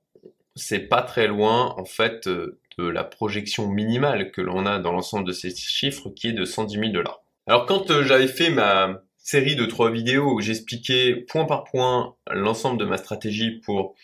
c'est 0.57 0.81
pas 0.89 1.03
très 1.03 1.29
loin 1.29 1.77
en 1.79 1.85
fait 1.85 2.29
de 2.29 2.59
la 2.79 3.05
projection 3.05 3.69
minimale 3.69 4.33
que 4.33 4.41
l'on 4.41 4.67
a 4.67 4.81
dans 4.81 4.91
l'ensemble 4.91 5.29
de 5.29 5.33
ces 5.33 5.55
chiffres 5.55 6.11
qui 6.11 6.29
est 6.29 6.33
de 6.33 6.45
110 6.45 6.79
000 6.79 6.89
dollars. 6.91 7.21
Alors 7.49 7.65
quand 7.67 7.91
euh, 7.93 8.03
j'avais 8.03 8.27
fait 8.27 8.51
ma 8.51 9.03
série 9.19 9.55
de 9.55 9.67
trois 9.67 9.91
vidéos 9.91 10.35
où 10.35 10.41
j'expliquais 10.41 11.15
point 11.15 11.45
par 11.45 11.63
point 11.63 12.17
l'ensemble 12.33 12.79
de 12.79 12.85
ma 12.85 12.97
stratégie 12.97 13.61
pour 13.61 13.95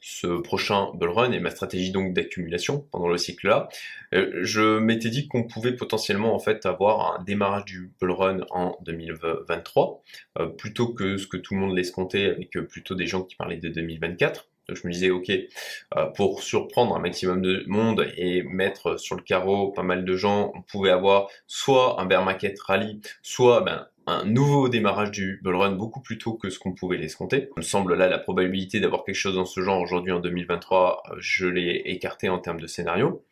ce 0.00 0.26
prochain 0.26 0.90
bull 0.94 1.10
run 1.10 1.30
et 1.30 1.38
ma 1.38 1.50
stratégie 1.50 1.92
donc 1.92 2.12
d'accumulation 2.12 2.86
pendant 2.90 3.08
le 3.08 3.16
cycle 3.16 3.46
là, 3.46 3.68
euh, 4.14 4.40
je 4.42 4.80
m'étais 4.80 5.10
dit 5.10 5.28
qu'on 5.28 5.44
pouvait 5.44 5.74
potentiellement 5.74 6.34
en 6.34 6.40
fait 6.40 6.66
avoir 6.66 7.14
un 7.14 7.22
démarrage 7.22 7.66
du 7.66 7.92
bull 8.00 8.10
run 8.10 8.40
en 8.50 8.76
2023 8.82 10.02
euh, 10.40 10.46
plutôt 10.46 10.92
que 10.92 11.18
ce 11.18 11.28
que 11.28 11.36
tout 11.36 11.54
le 11.54 11.60
monde 11.60 11.76
laisse 11.76 11.92
compter 11.92 12.26
avec 12.26 12.50
plutôt 12.50 12.96
des 12.96 13.06
gens 13.06 13.22
qui 13.22 13.36
parlaient 13.36 13.58
de 13.58 13.68
2024 13.68 14.48
je 14.74 14.86
me 14.86 14.92
disais, 14.92 15.10
ok, 15.10 15.30
euh, 15.30 16.06
pour 16.16 16.42
surprendre 16.42 16.94
un 16.96 17.00
maximum 17.00 17.42
de 17.42 17.64
monde 17.66 18.06
et 18.16 18.42
mettre 18.42 18.98
sur 18.98 19.16
le 19.16 19.22
carreau 19.22 19.70
pas 19.70 19.82
mal 19.82 20.04
de 20.04 20.16
gens, 20.16 20.52
on 20.54 20.62
pouvait 20.62 20.90
avoir 20.90 21.28
soit 21.46 22.00
un 22.00 22.06
bear 22.06 22.24
market 22.24 22.58
rally, 22.60 23.00
soit 23.22 23.62
ben, 23.62 23.86
un 24.06 24.24
nouveau 24.24 24.68
démarrage 24.68 25.10
du 25.10 25.40
bull 25.42 25.56
run 25.56 25.72
beaucoup 25.72 26.00
plus 26.00 26.18
tôt 26.18 26.34
que 26.34 26.50
ce 26.50 26.58
qu'on 26.58 26.72
pouvait 26.72 26.96
l'escompter. 26.96 27.48
Il 27.56 27.60
me 27.60 27.62
semble 27.62 27.94
là 27.94 28.08
la 28.08 28.18
probabilité 28.18 28.80
d'avoir 28.80 29.04
quelque 29.04 29.16
chose 29.16 29.34
dans 29.34 29.44
ce 29.44 29.60
genre 29.60 29.80
aujourd'hui 29.80 30.12
en 30.12 30.20
2023, 30.20 31.02
euh, 31.10 31.16
je 31.18 31.46
l'ai 31.46 31.82
écarté 31.86 32.28
en 32.28 32.38
termes 32.38 32.60
de 32.60 32.66
scénario. 32.66 33.24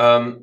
Euh, 0.00 0.34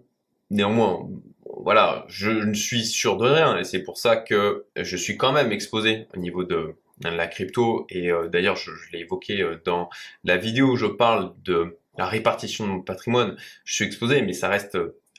néanmoins, 0.49 1.09
voilà, 1.57 2.05
je 2.07 2.29
ne 2.29 2.53
suis 2.53 2.85
sûr 2.85 3.17
de 3.17 3.27
rien 3.27 3.57
et 3.57 3.63
c'est 3.63 3.83
pour 3.83 3.97
ça 3.97 4.15
que 4.15 4.65
je 4.75 4.95
suis 4.95 5.17
quand 5.17 5.33
même 5.33 5.51
exposé 5.51 6.07
au 6.15 6.19
niveau 6.19 6.43
de 6.43 6.75
la 7.03 7.27
crypto. 7.27 7.85
Et 7.89 8.11
euh, 8.11 8.27
d'ailleurs, 8.27 8.55
je, 8.55 8.71
l'ai 8.91 8.99
évoqué 8.99 9.41
euh, 9.41 9.61
dans 9.65 9.89
la 10.23 10.37
vidéo 10.37 10.71
où 10.71 10.75
je 10.75 10.85
parle 10.85 11.33
de 11.43 11.77
la 11.97 12.05
répartition 12.05 12.65
de 12.65 12.71
mon 12.71 12.81
patrimoine. 12.81 13.35
Je 13.63 13.75
suis 13.75 13.85
exposé, 13.85 14.21
mais 14.21 14.33
ça 14.33 14.49
reste 14.49 14.77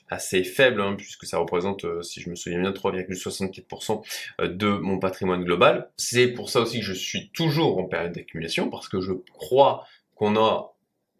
assez 0.09 0.43
faible, 0.43 0.81
hein, 0.81 0.95
puisque 0.97 1.25
ça 1.25 1.37
représente, 1.37 1.85
euh, 1.85 2.01
si 2.01 2.21
je 2.21 2.29
me 2.29 2.35
souviens 2.35 2.59
bien, 2.59 2.71
3,64% 2.71 4.03
de 4.39 4.67
mon 4.67 4.99
patrimoine 4.99 5.43
global. 5.43 5.89
C'est 5.97 6.27
pour 6.27 6.49
ça 6.49 6.61
aussi 6.61 6.79
que 6.79 6.85
je 6.85 6.93
suis 6.93 7.29
toujours 7.31 7.77
en 7.77 7.85
période 7.85 8.11
d'accumulation, 8.11 8.69
parce 8.69 8.89
que 8.89 8.99
je 8.99 9.13
crois 9.33 9.85
qu'on 10.15 10.35
a 10.35 10.73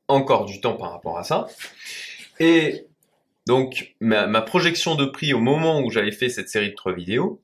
encore 0.07 0.45
du 0.45 0.59
temps 0.59 0.75
par 0.75 0.91
rapport 0.91 1.17
à 1.17 1.23
ça. 1.23 1.47
Et 2.39 2.87
donc, 3.47 3.95
ma, 4.01 4.27
ma 4.27 4.41
projection 4.41 4.95
de 4.95 5.05
prix 5.05 5.33
au 5.33 5.39
moment 5.39 5.81
où 5.81 5.89
j'avais 5.89 6.11
fait 6.11 6.27
cette 6.27 6.49
série 6.49 6.71
de 6.71 6.75
trois 6.75 6.93
vidéos, 6.93 7.41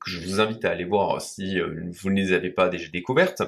que 0.00 0.10
je 0.10 0.20
vous 0.20 0.40
invite 0.40 0.64
à 0.64 0.70
aller 0.70 0.84
voir 0.84 1.20
si 1.20 1.58
euh, 1.58 1.90
vous 1.90 2.10
ne 2.10 2.16
les 2.16 2.32
avez 2.32 2.50
pas 2.50 2.68
déjà 2.68 2.88
découvertes, 2.88 3.42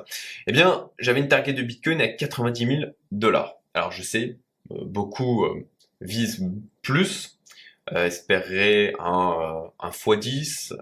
eh 0.47 0.53
bien, 0.53 0.89
j'avais 0.99 1.21
une 1.21 1.29
target 1.29 1.53
de 1.53 1.63
Bitcoin 1.63 2.01
à 2.01 2.09
90 2.09 2.67
000 2.67 2.81
dollars. 3.13 3.57
Alors, 3.75 3.93
je 3.93 4.03
sais, 4.03 4.37
euh, 4.73 4.85
beaucoup 4.85 5.45
euh, 5.45 5.67
visent 6.01 6.45
plus, 6.83 7.39
espérer 7.93 8.95
un, 9.01 9.65
un 9.81 9.91
x10 9.91 10.73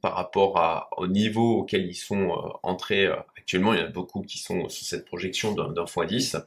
par 0.00 0.14
rapport 0.14 0.56
à, 0.58 0.88
au 0.96 1.08
niveau 1.08 1.58
auquel 1.58 1.84
ils 1.84 1.96
sont 1.96 2.30
entrés 2.62 3.06
actuellement. 3.36 3.74
Il 3.74 3.80
y 3.80 3.82
en 3.82 3.86
a 3.86 3.90
beaucoup 3.90 4.22
qui 4.22 4.38
sont 4.38 4.68
sur 4.68 4.86
cette 4.86 5.04
projection 5.04 5.52
d'un 5.52 5.72
x10. 5.72 6.44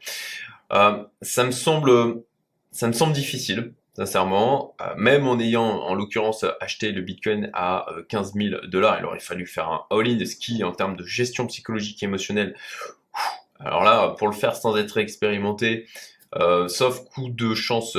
ça 1.21 1.43
me 1.43 1.51
semble, 1.51 2.23
ça 2.71 2.87
me 2.87 2.93
semble 2.93 3.11
difficile 3.11 3.73
sincèrement, 3.95 4.75
euh, 4.81 4.93
même 4.97 5.27
en 5.27 5.39
ayant 5.39 5.63
en 5.63 5.93
l'occurrence 5.93 6.45
acheté 6.59 6.91
le 6.91 7.01
Bitcoin 7.01 7.49
à 7.53 7.85
15 8.09 8.33
euh, 8.35 8.49
000 8.49 8.61
dollars, 8.67 8.99
il 8.99 9.05
aurait 9.05 9.19
fallu 9.19 9.47
faire 9.47 9.69
un 9.69 9.85
all-in, 9.89 10.23
ce 10.25 10.35
qui 10.35 10.63
en 10.63 10.73
termes 10.73 10.95
de 10.95 11.05
gestion 11.05 11.47
psychologique 11.47 12.03
et 12.03 12.05
émotionnelle, 12.05 12.55
alors 13.59 13.83
là, 13.83 14.09
pour 14.17 14.27
le 14.27 14.33
faire 14.33 14.55
sans 14.55 14.75
être 14.75 14.97
expérimenté, 14.97 15.87
euh, 16.35 16.67
sauf 16.67 17.05
coup 17.05 17.29
de 17.29 17.55
chance 17.55 17.97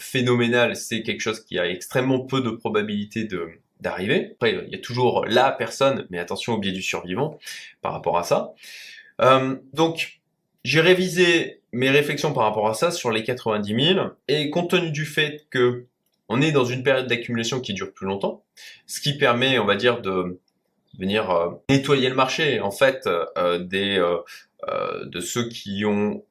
phénoménal, 0.00 0.74
c'est 0.74 1.02
quelque 1.02 1.20
chose 1.20 1.44
qui 1.44 1.60
a 1.60 1.68
extrêmement 1.68 2.20
peu 2.20 2.40
de 2.40 2.50
probabilité 2.50 3.24
de 3.24 3.48
d'arriver. 3.80 4.30
Après, 4.32 4.64
il 4.66 4.72
y 4.72 4.74
a 4.74 4.78
toujours 4.78 5.26
la 5.26 5.52
personne, 5.52 6.06
mais 6.08 6.18
attention 6.18 6.54
au 6.54 6.58
biais 6.58 6.72
du 6.72 6.82
survivant 6.82 7.38
par 7.82 7.92
rapport 7.92 8.18
à 8.18 8.24
ça. 8.24 8.54
donc, 9.74 10.20
j'ai 10.64 10.80
révisé 10.80 11.60
mes 11.76 11.90
réflexions 11.90 12.32
par 12.32 12.44
rapport 12.44 12.68
à 12.68 12.74
ça 12.74 12.90
sur 12.90 13.10
les 13.10 13.22
90 13.22 13.94
000 13.94 14.06
et 14.28 14.48
compte 14.48 14.70
tenu 14.70 14.90
du 14.90 15.04
fait 15.04 15.46
que 15.50 15.84
on 16.28 16.40
est 16.40 16.50
dans 16.50 16.64
une 16.64 16.82
période 16.82 17.06
d'accumulation 17.06 17.60
qui 17.60 17.72
dure 17.72 17.92
plus 17.92 18.06
longtemps, 18.06 18.42
ce 18.86 19.00
qui 19.00 19.16
permet, 19.16 19.58
on 19.60 19.66
va 19.66 19.76
dire, 19.76 20.00
de 20.00 20.40
venir 20.98 21.30
euh, 21.30 21.50
nettoyer 21.68 22.08
le 22.08 22.14
marché 22.14 22.60
en 22.60 22.70
fait 22.70 23.06
euh, 23.06 23.58
des 23.58 23.98
euh, 23.98 25.04
de 25.04 25.20
ceux 25.20 25.48
qui 25.48 25.84
ont 25.84 26.24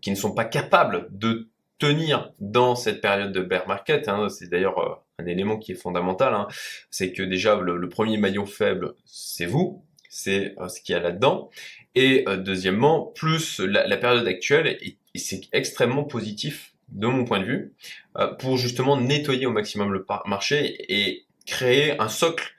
qui 0.00 0.12
ne 0.12 0.16
sont 0.16 0.32
pas 0.32 0.44
capables 0.44 1.08
de 1.10 1.48
tenir 1.80 2.32
dans 2.38 2.76
cette 2.76 3.00
période 3.00 3.32
de 3.32 3.40
bear 3.40 3.66
market. 3.66 4.08
Hein. 4.08 4.28
c'est 4.28 4.48
d'ailleurs 4.48 5.02
un 5.18 5.26
élément 5.26 5.58
qui 5.58 5.72
est 5.72 5.74
fondamental. 5.74 6.32
Hein. 6.32 6.46
c'est 6.90 7.12
que 7.12 7.24
déjà 7.24 7.56
le, 7.56 7.76
le 7.76 7.88
premier 7.88 8.18
maillon 8.18 8.46
faible, 8.46 8.94
c'est 9.04 9.46
vous, 9.46 9.84
c'est 10.12 10.54
ce 10.68 10.80
qu'il 10.82 10.92
y 10.92 10.96
a 10.96 11.00
là-dedans. 11.00 11.48
Et 11.94 12.24
euh, 12.28 12.36
deuxièmement, 12.36 13.06
plus 13.06 13.60
la, 13.60 13.96
période 13.96 14.26
actuelle, 14.26 14.78
c'est 15.14 15.40
extrêmement 15.52 16.04
positif 16.04 16.74
de 16.88 17.06
mon 17.06 17.24
point 17.24 17.40
de 17.40 17.46
vue, 17.46 17.72
euh, 18.18 18.28
pour 18.34 18.58
justement 18.58 19.00
nettoyer 19.00 19.46
au 19.46 19.52
maximum 19.52 19.90
le 19.90 20.04
marché 20.26 20.76
et 20.92 21.24
créer 21.46 21.98
un 21.98 22.10
socle 22.10 22.52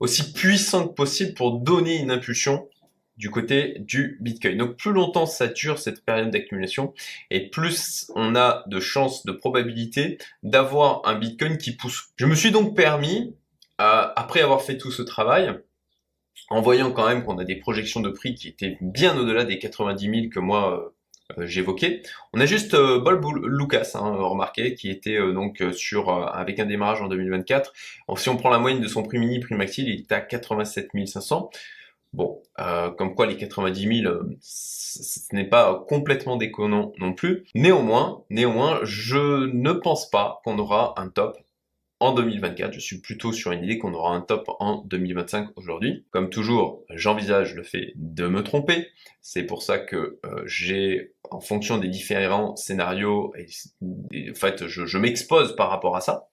aussi 0.00 0.32
puissant 0.32 0.88
que 0.88 0.94
possible 0.94 1.34
pour 1.34 1.60
donner 1.60 1.96
une 1.96 2.10
impulsion 2.10 2.68
du 3.16 3.30
côté 3.30 3.76
du 3.78 4.18
Bitcoin. 4.20 4.58
Donc 4.58 4.76
plus 4.76 4.92
longtemps 4.92 5.26
ça 5.26 5.46
dure 5.46 5.78
cette 5.78 6.04
période 6.04 6.30
d'accumulation 6.30 6.92
et 7.30 7.48
plus 7.48 8.10
on 8.16 8.34
a 8.34 8.64
de 8.66 8.80
chances, 8.80 9.24
de 9.24 9.32
probabilité 9.32 10.18
d'avoir 10.42 11.02
un 11.04 11.14
Bitcoin 11.14 11.56
qui 11.56 11.76
pousse. 11.76 12.08
Je 12.16 12.26
me 12.26 12.34
suis 12.34 12.50
donc 12.50 12.74
permis, 12.76 13.36
euh, 13.80 14.08
après 14.16 14.40
avoir 14.40 14.62
fait 14.62 14.76
tout 14.76 14.90
ce 14.90 15.02
travail, 15.02 15.56
en 16.50 16.60
voyant 16.60 16.92
quand 16.92 17.06
même 17.06 17.24
qu'on 17.24 17.38
a 17.38 17.44
des 17.44 17.56
projections 17.56 18.00
de 18.00 18.10
prix 18.10 18.34
qui 18.34 18.48
étaient 18.48 18.78
bien 18.80 19.16
au-delà 19.18 19.44
des 19.44 19.58
90 19.58 20.20
000 20.20 20.28
que 20.30 20.40
moi 20.40 20.92
euh, 21.38 21.46
j'évoquais. 21.46 22.02
On 22.32 22.40
a 22.40 22.46
juste 22.46 22.74
euh, 22.74 23.02
Lucas, 23.44 23.92
hein, 23.94 24.16
remarqué, 24.16 24.74
qui 24.74 24.90
était 24.90 25.16
euh, 25.16 25.32
donc 25.32 25.62
sur 25.72 26.10
avec 26.10 26.58
un 26.60 26.66
démarrage 26.66 27.02
en 27.02 27.08
2024. 27.08 27.72
si 28.16 28.28
on 28.28 28.36
prend 28.36 28.50
la 28.50 28.58
moyenne 28.58 28.80
de 28.80 28.88
son 28.88 29.02
prix 29.02 29.18
mini, 29.18 29.40
prix 29.40 29.54
maxi, 29.54 29.82
il 29.82 30.00
est 30.00 30.12
à 30.12 30.20
87 30.20 30.90
500. 31.06 31.50
Bon, 32.12 32.40
comme 32.96 33.14
quoi 33.14 33.26
les 33.26 33.36
90 33.36 34.02
000, 34.02 34.14
ce 34.40 35.34
n'est 35.34 35.44
pas 35.44 35.84
complètement 35.86 36.36
déconnant 36.36 36.92
non 36.98 37.12
plus. 37.12 37.44
Néanmoins, 37.54 38.22
néanmoins, 38.30 38.80
je 38.84 39.46
ne 39.46 39.72
pense 39.72 40.08
pas 40.08 40.40
qu'on 40.44 40.58
aura 40.58 40.94
un 40.96 41.08
top 41.08 41.36
en 42.00 42.12
2024. 42.12 42.72
Je 42.72 42.80
suis 42.80 43.00
plutôt 43.00 43.32
sur 43.32 43.52
une 43.52 43.64
idée 43.64 43.78
qu'on 43.78 43.94
aura 43.94 44.14
un 44.14 44.20
top 44.20 44.48
en 44.60 44.82
2025 44.86 45.50
aujourd'hui. 45.56 46.04
Comme 46.10 46.30
toujours, 46.30 46.84
j'envisage 46.90 47.54
le 47.54 47.62
fait 47.62 47.92
de 47.96 48.26
me 48.26 48.42
tromper. 48.42 48.88
C'est 49.22 49.44
pour 49.44 49.62
ça 49.62 49.78
que 49.78 50.18
euh, 50.24 50.42
j'ai, 50.46 51.14
en 51.30 51.40
fonction 51.40 51.78
des 51.78 51.88
différents 51.88 52.56
scénarios, 52.56 53.32
et, 54.12 54.30
en 54.30 54.34
fait, 54.34 54.66
je, 54.66 54.98
m'expose 54.98 55.56
par 55.56 55.70
rapport 55.70 55.96
à 55.96 56.00
ça. 56.00 56.28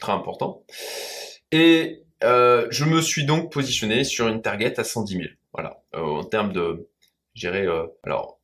Très 0.00 0.12
important. 0.12 0.64
Et 1.52 2.02
euh, 2.24 2.66
je 2.70 2.84
me 2.84 3.00
suis 3.00 3.24
donc 3.24 3.52
positionné 3.52 4.04
sur 4.04 4.28
une 4.28 4.42
target 4.42 4.78
à 4.80 4.84
110 4.84 5.12
000. 5.14 5.24
Voilà. 5.52 5.82
Euh, 5.94 6.00
en 6.00 6.24
termes 6.24 6.52
de, 6.52 6.88
gérer, 7.34 7.66
alors, 8.02 8.40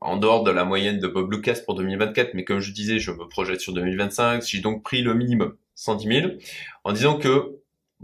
en 0.00 0.16
dehors 0.18 0.44
de 0.44 0.50
la 0.50 0.64
moyenne 0.64 0.98
de 0.98 1.08
Bob 1.08 1.32
Lucas 1.32 1.60
pour 1.64 1.74
2024, 1.74 2.34
mais 2.34 2.44
comme 2.44 2.60
je 2.60 2.72
disais, 2.72 2.98
je 2.98 3.10
me 3.10 3.26
projette 3.26 3.60
sur 3.60 3.72
2025. 3.72 4.42
J'ai 4.46 4.60
donc 4.60 4.82
pris 4.82 5.02
le 5.02 5.14
minimum. 5.14 5.56
110 5.78 6.20
000, 6.20 6.32
en 6.82 6.92
disant 6.92 7.16
que, 7.16 7.60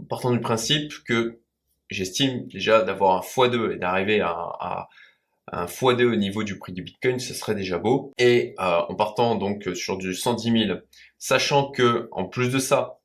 partant 0.09 0.31
du 0.31 0.39
principe 0.39 0.93
que 1.05 1.41
j'estime 1.89 2.47
déjà 2.47 2.81
d'avoir 2.81 3.17
un 3.17 3.19
x2 3.19 3.73
et 3.73 3.77
d'arriver 3.77 4.21
à, 4.21 4.87
un 5.51 5.65
x2 5.65 6.05
au 6.05 6.15
niveau 6.15 6.43
du 6.43 6.57
prix 6.57 6.71
du 6.71 6.81
Bitcoin, 6.81 7.19
ce 7.19 7.33
serait 7.33 7.53
déjà 7.53 7.77
beau. 7.77 8.13
Et 8.17 8.55
euh, 8.59 8.79
en 8.87 8.95
partant 8.95 9.35
donc 9.35 9.69
sur 9.75 9.97
du 9.97 10.13
110 10.13 10.67
000, 10.67 10.79
sachant 11.19 11.69
que 11.69 12.07
en 12.11 12.25
plus 12.25 12.49
de 12.49 12.59
ça, 12.59 12.99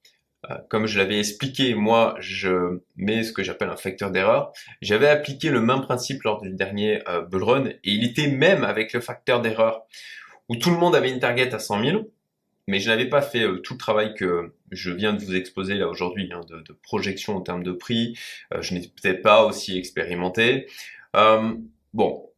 euh, 0.49 0.55
comme 0.71 0.87
je 0.87 0.99
l'avais 0.99 1.19
expliqué, 1.19 1.75
moi 1.75 2.15
je 2.21 2.81
mets 2.97 3.25
ce 3.25 3.33
que 3.33 3.43
j'appelle 3.43 3.71
un 3.71 3.77
facteur 3.77 4.11
d'erreur. 4.13 4.53
J'avais 4.81 5.09
appliqué 5.09 5.51
le 5.51 5.61
même 5.61 5.83
principe 5.83 6.23
lors 6.23 6.41
du 6.41 6.51
dernier 6.55 7.07
euh, 7.09 7.23
bull 7.23 7.43
run 7.43 7.67
et 7.67 7.79
il 7.83 8.05
était 8.05 8.29
même 8.29 8.63
avec 8.63 8.93
le 8.93 9.01
facteur 9.01 9.43
d'erreur 9.43 9.83
où 10.49 10.57
tout 10.57 10.71
le 10.71 10.77
monde 10.77 10.95
avait 10.95 11.11
une 11.11 11.21
target 11.21 11.53
à 11.55 11.59
100 11.59 11.85
000 11.85 12.11
mais 12.67 12.81
je 12.81 12.89
n'avais 12.89 13.09
pas 13.09 13.23
fait 13.23 13.45
tout 13.63 13.75
le 13.75 13.79
travail 13.79 14.15
que 14.15 14.53
je 14.71 14.91
viens 14.91 15.13
de 15.13 15.23
vous 15.25 15.35
exposer 15.35 15.75
là 15.75 15.89
aujourd'hui 15.89 16.31
hein, 16.33 16.41
de, 16.49 16.73
projection 16.83 17.37
en 17.37 17.41
termes 17.41 17.63
de 17.63 17.73
prix. 17.73 18.17
Euh, 18.55 18.63
je 18.63 18.75
n'étais 18.75 18.89
peut-être 18.89 19.23
pas 19.23 19.45
aussi 19.45 19.77
expérimenté. 19.77 20.67
Euh, 21.17 21.55
bon, 21.93 22.31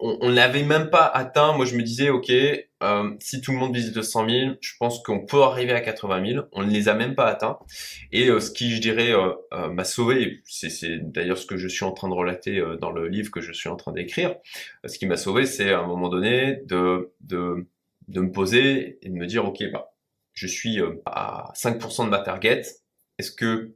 on 0.00 0.30
n'avait 0.30 0.62
même 0.62 0.88
pas 0.88 1.04
atteint. 1.04 1.54
Moi, 1.54 1.66
je 1.66 1.76
me 1.76 1.82
disais, 1.82 2.08
ok, 2.08 2.30
euh, 2.30 3.10
si 3.20 3.42
tout 3.42 3.52
le 3.52 3.58
monde 3.58 3.74
visite 3.74 3.94
200 3.94 4.28
000, 4.28 4.50
je 4.60 4.72
pense 4.78 5.02
qu'on 5.02 5.26
peut 5.26 5.42
arriver 5.42 5.72
à 5.72 5.82
80 5.82 6.32
000. 6.32 6.46
On 6.52 6.62
ne 6.62 6.70
les 6.70 6.88
a 6.88 6.94
même 6.94 7.14
pas 7.14 7.26
atteints. 7.26 7.58
Et 8.10 8.28
euh, 8.28 8.40
ce 8.40 8.50
qui, 8.50 8.74
je 8.74 8.80
dirais, 8.80 9.12
euh, 9.12 9.68
m'a 9.68 9.84
sauvé, 9.84 10.40
c'est 10.44 10.98
d'ailleurs 11.02 11.36
ce 11.36 11.44
que 11.44 11.58
je 11.58 11.68
suis 11.68 11.84
en 11.84 11.92
train 11.92 12.08
de 12.08 12.14
relater 12.14 12.62
dans 12.80 12.90
le 12.90 13.08
livre 13.08 13.30
que 13.30 13.42
je 13.42 13.52
suis 13.52 13.68
en 13.68 13.76
train 13.76 13.92
d'écrire. 13.92 14.34
Ce 14.86 14.98
qui 14.98 15.06
m'a 15.06 15.16
sauvé, 15.16 15.44
c'est 15.44 15.72
à 15.72 15.80
un 15.80 15.86
moment 15.86 16.08
donné 16.08 16.60
de, 16.66 17.12
de, 17.20 17.66
de 18.08 18.20
me 18.20 18.32
poser 18.32 18.98
et 19.02 19.08
de 19.08 19.14
me 19.14 19.26
dire, 19.26 19.44
ok, 19.44 19.62
bah, 19.72 19.94
je 20.32 20.46
suis 20.46 20.78
à 21.06 21.52
5% 21.54 22.04
de 22.04 22.10
ma 22.10 22.18
target. 22.18 22.62
Est-ce 23.18 23.30
que 23.30 23.74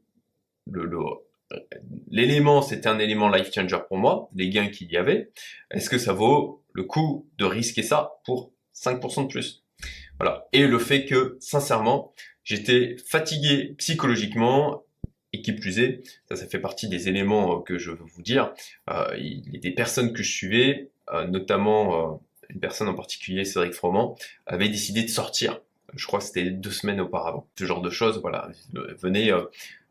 l'élément, 2.11 2.63
c'était 2.63 2.89
un 2.89 2.99
élément 2.99 3.29
life 3.29 3.53
changer 3.53 3.79
pour 3.89 3.99
moi, 3.99 4.29
les 4.35 4.51
gains 4.51 4.69
qu'il 4.69 4.91
y 4.91 4.97
avait. 4.97 5.31
Est-ce 5.71 5.89
que 5.89 5.99
ça 5.99 6.13
vaut 6.13 6.63
le 6.73 6.85
coup 6.85 7.29
de 7.39 7.45
risquer 7.45 7.83
ça 7.83 8.21
pour 8.25 8.53
5% 8.75 9.23
de 9.23 9.29
plus? 9.29 9.65
Voilà. 10.19 10.49
Et 10.53 10.67
le 10.67 10.79
fait 10.79 11.05
que, 11.05 11.37
sincèrement, 11.41 12.13
j'étais 12.45 12.97
fatigué 13.07 13.75
psychologiquement 13.79 14.83
et 15.33 15.43
qui 15.43 15.53
plus 15.53 15.79
est, 15.79 16.03
ça, 16.29 16.37
ça 16.37 16.47
fait 16.47 16.59
partie 16.59 16.89
des 16.89 17.09
éléments 17.09 17.59
euh, 17.59 17.63
que 17.63 17.79
je 17.79 17.91
veux 17.91 18.05
vous 18.05 18.23
dire. 18.23 18.55
Euh, 18.91 19.15
il 19.19 19.53
y 19.53 19.57
a 19.57 19.61
des 19.61 19.73
personnes 19.73 20.13
que 20.13 20.23
je 20.23 20.33
suivais, 20.33 20.91
euh, 21.13 21.27
notamment 21.27 22.23
une 22.49 22.61
personne 22.61 22.89
en 22.89 22.95
particulier, 22.95 23.45
Cédric 23.45 23.75
Froment, 23.75 24.17
avait 24.47 24.69
décidé 24.69 25.03
de 25.03 25.09
sortir. 25.09 25.61
Je 25.95 26.07
crois 26.07 26.19
que 26.19 26.27
c'était 26.27 26.51
deux 26.51 26.71
semaines 26.71 27.01
auparavant. 27.01 27.47
Ce 27.59 27.65
genre 27.65 27.81
de 27.81 27.91
choses, 27.91 28.21
voilà, 28.21 28.49
venez 29.01 29.33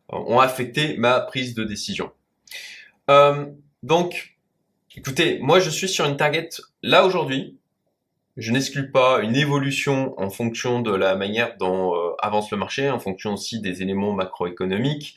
ont 0.09 0.39
affecté 0.39 0.97
ma 0.97 1.19
prise 1.19 1.53
de 1.53 1.63
décision. 1.63 2.11
Euh, 3.09 3.45
donc, 3.83 4.37
écoutez, 4.95 5.39
moi 5.39 5.59
je 5.59 5.69
suis 5.69 5.89
sur 5.89 6.05
une 6.05 6.17
target 6.17 6.49
là 6.83 7.05
aujourd'hui. 7.05 7.57
Je 8.35 8.51
n'exclus 8.51 8.91
pas 8.91 9.21
une 9.21 9.35
évolution 9.35 10.13
en 10.19 10.29
fonction 10.29 10.81
de 10.81 10.93
la 10.93 11.15
manière 11.15 11.57
dont 11.57 11.95
euh, 11.95 12.11
avance 12.19 12.51
le 12.51 12.57
marché, 12.57 12.89
en 12.89 12.99
fonction 12.99 13.33
aussi 13.33 13.61
des 13.61 13.81
éléments 13.81 14.13
macroéconomiques. 14.13 15.15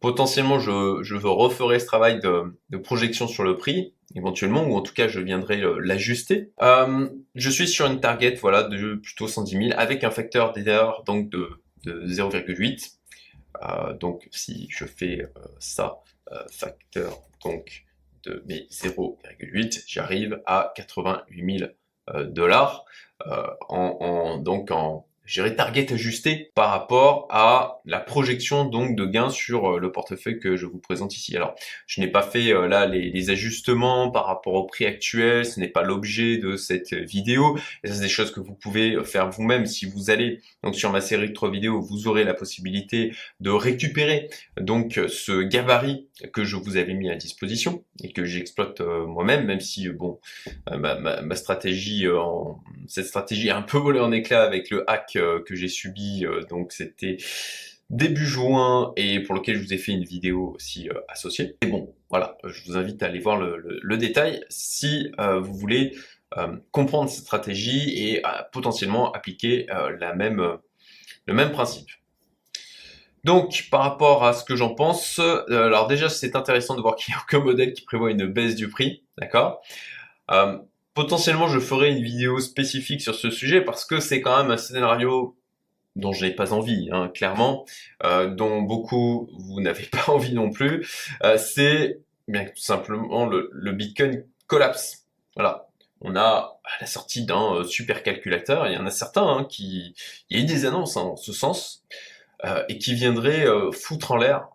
Potentiellement, 0.00 0.58
je, 0.60 1.02
je 1.02 1.16
referer 1.16 1.80
ce 1.80 1.86
travail 1.86 2.20
de, 2.20 2.56
de, 2.70 2.78
projection 2.78 3.26
sur 3.26 3.42
le 3.42 3.56
prix, 3.56 3.94
éventuellement, 4.14 4.64
ou 4.64 4.76
en 4.76 4.80
tout 4.80 4.94
cas, 4.94 5.08
je 5.08 5.18
viendrai 5.20 5.60
euh, 5.60 5.78
l'ajuster. 5.80 6.52
Euh, 6.62 7.08
je 7.34 7.50
suis 7.50 7.66
sur 7.66 7.86
une 7.86 8.00
target, 8.00 8.34
voilà, 8.40 8.62
de 8.62 8.94
plutôt 8.94 9.26
110 9.26 9.50
000, 9.50 9.70
avec 9.76 10.04
un 10.04 10.10
facteur 10.10 10.52
d'erreur 10.52 11.02
donc 11.04 11.28
de, 11.30 11.50
de 11.84 12.06
0,8. 12.06 12.98
Euh, 13.62 13.94
donc 13.94 14.28
si 14.30 14.68
je 14.70 14.84
fais 14.84 15.22
euh, 15.22 15.40
ça, 15.58 16.00
euh, 16.32 16.42
facteur 16.50 17.22
donc 17.42 17.84
de 18.24 18.42
mes 18.46 18.66
0,8, 18.70 19.84
j'arrive 19.86 20.40
à 20.46 20.72
88 20.76 21.58
000 21.58 21.70
dollars 22.30 22.86
en, 23.68 23.98
en, 24.00 24.38
donc 24.38 24.70
en 24.70 25.06
J'irai 25.28 25.54
target 25.54 25.92
ajusté 25.92 26.50
par 26.54 26.70
rapport 26.70 27.26
à 27.28 27.82
la 27.84 28.00
projection 28.00 28.64
donc 28.64 28.96
de 28.96 29.04
gains 29.04 29.28
sur 29.28 29.74
euh, 29.74 29.78
le 29.78 29.92
portefeuille 29.92 30.40
que 30.40 30.56
je 30.56 30.64
vous 30.64 30.78
présente 30.78 31.14
ici. 31.14 31.36
Alors, 31.36 31.54
je 31.86 32.00
n'ai 32.00 32.08
pas 32.08 32.22
fait 32.22 32.50
euh, 32.50 32.66
là 32.66 32.86
les, 32.86 33.28
ajustements 33.28 34.10
par 34.10 34.24
rapport 34.24 34.54
au 34.54 34.64
prix 34.64 34.86
actuel, 34.86 35.44
ce 35.44 35.60
n'est 35.60 35.68
pas 35.68 35.82
l'objet 35.82 36.38
de 36.38 36.56
cette 36.56 36.94
vidéo. 36.94 37.58
Et 37.84 37.88
ça, 37.88 37.94
c'est 37.94 38.00
des 38.00 38.08
choses 38.08 38.32
que 38.32 38.40
vous 38.40 38.54
pouvez 38.54 39.04
faire 39.04 39.28
vous-même 39.28 39.66
si 39.66 39.84
vous 39.84 40.08
allez 40.08 40.40
donc 40.62 40.74
sur 40.74 40.90
ma 40.90 41.02
série 41.02 41.28
de 41.28 41.34
trois 41.34 41.50
vidéos, 41.50 41.78
vous 41.78 42.08
aurez 42.08 42.24
la 42.24 42.32
possibilité 42.32 43.12
de 43.40 43.50
récupérer 43.50 44.30
donc 44.58 44.98
ce 45.08 45.42
gabarit 45.42 46.08
que 46.32 46.44
je 46.44 46.56
vous 46.56 46.78
avais 46.78 46.94
mis 46.94 47.10
à 47.10 47.16
disposition 47.16 47.84
et 48.02 48.12
que 48.12 48.24
j'exploite 48.24 48.80
euh, 48.80 49.04
moi-même, 49.04 49.44
même 49.44 49.60
si 49.60 49.90
bon, 49.90 50.20
ma, 50.70 50.94
ma 50.94 51.34
stratégie, 51.36 52.08
en, 52.08 52.60
cette 52.86 53.06
stratégie 53.06 53.48
est 53.48 53.52
un 53.52 53.62
peu 53.62 53.76
volée 53.76 54.00
en 54.00 54.10
éclat 54.10 54.42
avec 54.42 54.70
le 54.70 54.88
hack 54.90 55.17
euh, 55.17 55.17
que 55.18 55.54
j'ai 55.54 55.68
subi, 55.68 56.24
euh, 56.24 56.42
donc 56.44 56.72
c'était 56.72 57.16
début 57.90 58.26
juin 58.26 58.92
et 58.96 59.20
pour 59.20 59.34
lequel 59.34 59.56
je 59.56 59.62
vous 59.62 59.72
ai 59.72 59.78
fait 59.78 59.92
une 59.92 60.04
vidéo 60.04 60.52
aussi 60.54 60.88
euh, 60.90 61.00
associée. 61.08 61.56
Et 61.62 61.66
bon, 61.66 61.94
voilà, 62.10 62.36
je 62.44 62.62
vous 62.64 62.76
invite 62.76 63.02
à 63.02 63.06
aller 63.06 63.18
voir 63.18 63.38
le, 63.38 63.96
détail 63.96 64.44
si 64.48 65.10
vous 65.18 65.54
voulez 65.54 65.96
comprendre 66.70 67.08
cette 67.08 67.24
stratégie 67.24 68.10
et 68.10 68.22
potentiellement 68.52 69.12
appliquer 69.12 69.66
la 69.98 70.14
même, 70.14 70.58
le 71.26 71.34
même 71.34 71.52
principe. 71.52 71.88
Donc, 73.24 73.68
par 73.70 73.80
rapport 73.80 74.24
à 74.24 74.32
ce 74.32 74.44
que 74.44 74.56
j'en 74.56 74.74
pense, 74.74 75.18
alors 75.18 75.86
déjà, 75.86 76.08
c'est 76.08 76.36
intéressant 76.36 76.76
de 76.76 76.80
voir 76.80 76.96
qu'il 76.96 77.12
n'y 77.12 77.18
a 77.18 77.22
aucun 77.24 77.40
modèle 77.40 77.72
qui 77.72 77.84
prévoit 77.84 78.10
une 78.10 78.26
baisse 78.26 78.54
du 78.54 78.68
prix, 78.68 79.02
d'accord? 79.18 79.62
Potentiellement, 80.98 81.46
je 81.46 81.60
ferai 81.60 81.90
une 81.92 82.02
vidéo 82.02 82.40
spécifique 82.40 83.00
sur 83.02 83.14
ce 83.14 83.30
sujet 83.30 83.60
parce 83.60 83.84
que 83.84 84.00
c'est 84.00 84.20
quand 84.20 84.36
même 84.36 84.50
un 84.50 84.56
scénario 84.56 85.38
dont 85.94 86.12
je 86.12 86.24
n'ai 86.24 86.32
pas 86.32 86.52
envie, 86.52 86.88
hein, 86.90 87.08
clairement, 87.14 87.64
euh, 88.02 88.26
dont 88.34 88.62
beaucoup 88.62 89.30
vous 89.38 89.60
n'avez 89.60 89.84
pas 89.92 90.10
envie 90.10 90.34
non 90.34 90.50
plus. 90.50 90.90
Euh, 91.22 91.38
c'est 91.38 92.00
bien 92.26 92.46
tout 92.46 92.56
simplement 92.56 93.26
le, 93.26 93.70
Bitcoin 93.70 94.24
collapse. 94.48 95.06
Voilà. 95.36 95.68
On 96.00 96.16
a 96.16 96.58
la 96.80 96.86
sortie 96.88 97.24
d'un 97.24 97.54
euh, 97.54 97.62
super 97.62 98.02
calculateur, 98.02 98.66
il 98.66 98.74
y 98.74 98.76
en 98.76 98.84
a 98.84 98.90
certains 98.90 99.28
hein, 99.28 99.44
qui, 99.48 99.94
il 100.30 100.36
y 100.36 100.40
a 100.40 100.42
eu 100.42 100.46
des 100.46 100.66
annonces 100.66 100.96
hein, 100.96 101.02
en 101.02 101.16
ce 101.16 101.32
sens, 101.32 101.84
et 102.68 102.78
qui 102.78 102.94
viendraient 102.94 103.46
foutre 103.72 104.10
en 104.10 104.16
l'air, 104.16 104.48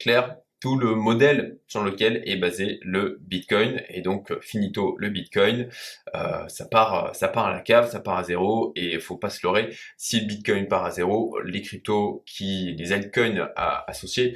clair, 0.00 0.38
tout 0.64 0.78
le 0.78 0.94
modèle 0.94 1.58
sur 1.66 1.84
lequel 1.84 2.22
est 2.24 2.36
basé 2.36 2.78
le 2.80 3.18
Bitcoin. 3.20 3.82
Et 3.90 4.00
donc, 4.00 4.32
finito 4.40 4.96
le 4.98 5.10
Bitcoin, 5.10 5.68
euh, 6.14 6.48
ça, 6.48 6.64
part, 6.64 7.14
ça 7.14 7.28
part 7.28 7.48
à 7.48 7.52
la 7.52 7.60
cave, 7.60 7.90
ça 7.90 8.00
part 8.00 8.16
à 8.16 8.24
zéro, 8.24 8.72
et 8.74 8.98
faut 8.98 9.18
pas 9.18 9.28
se 9.28 9.46
leurrer, 9.46 9.76
si 9.98 10.20
le 10.20 10.26
Bitcoin 10.26 10.66
part 10.66 10.86
à 10.86 10.90
zéro, 10.90 11.38
les 11.44 11.60
cryptos, 11.60 12.22
qui, 12.24 12.74
les 12.78 12.92
altcoins 12.92 13.50
associés, 13.56 14.32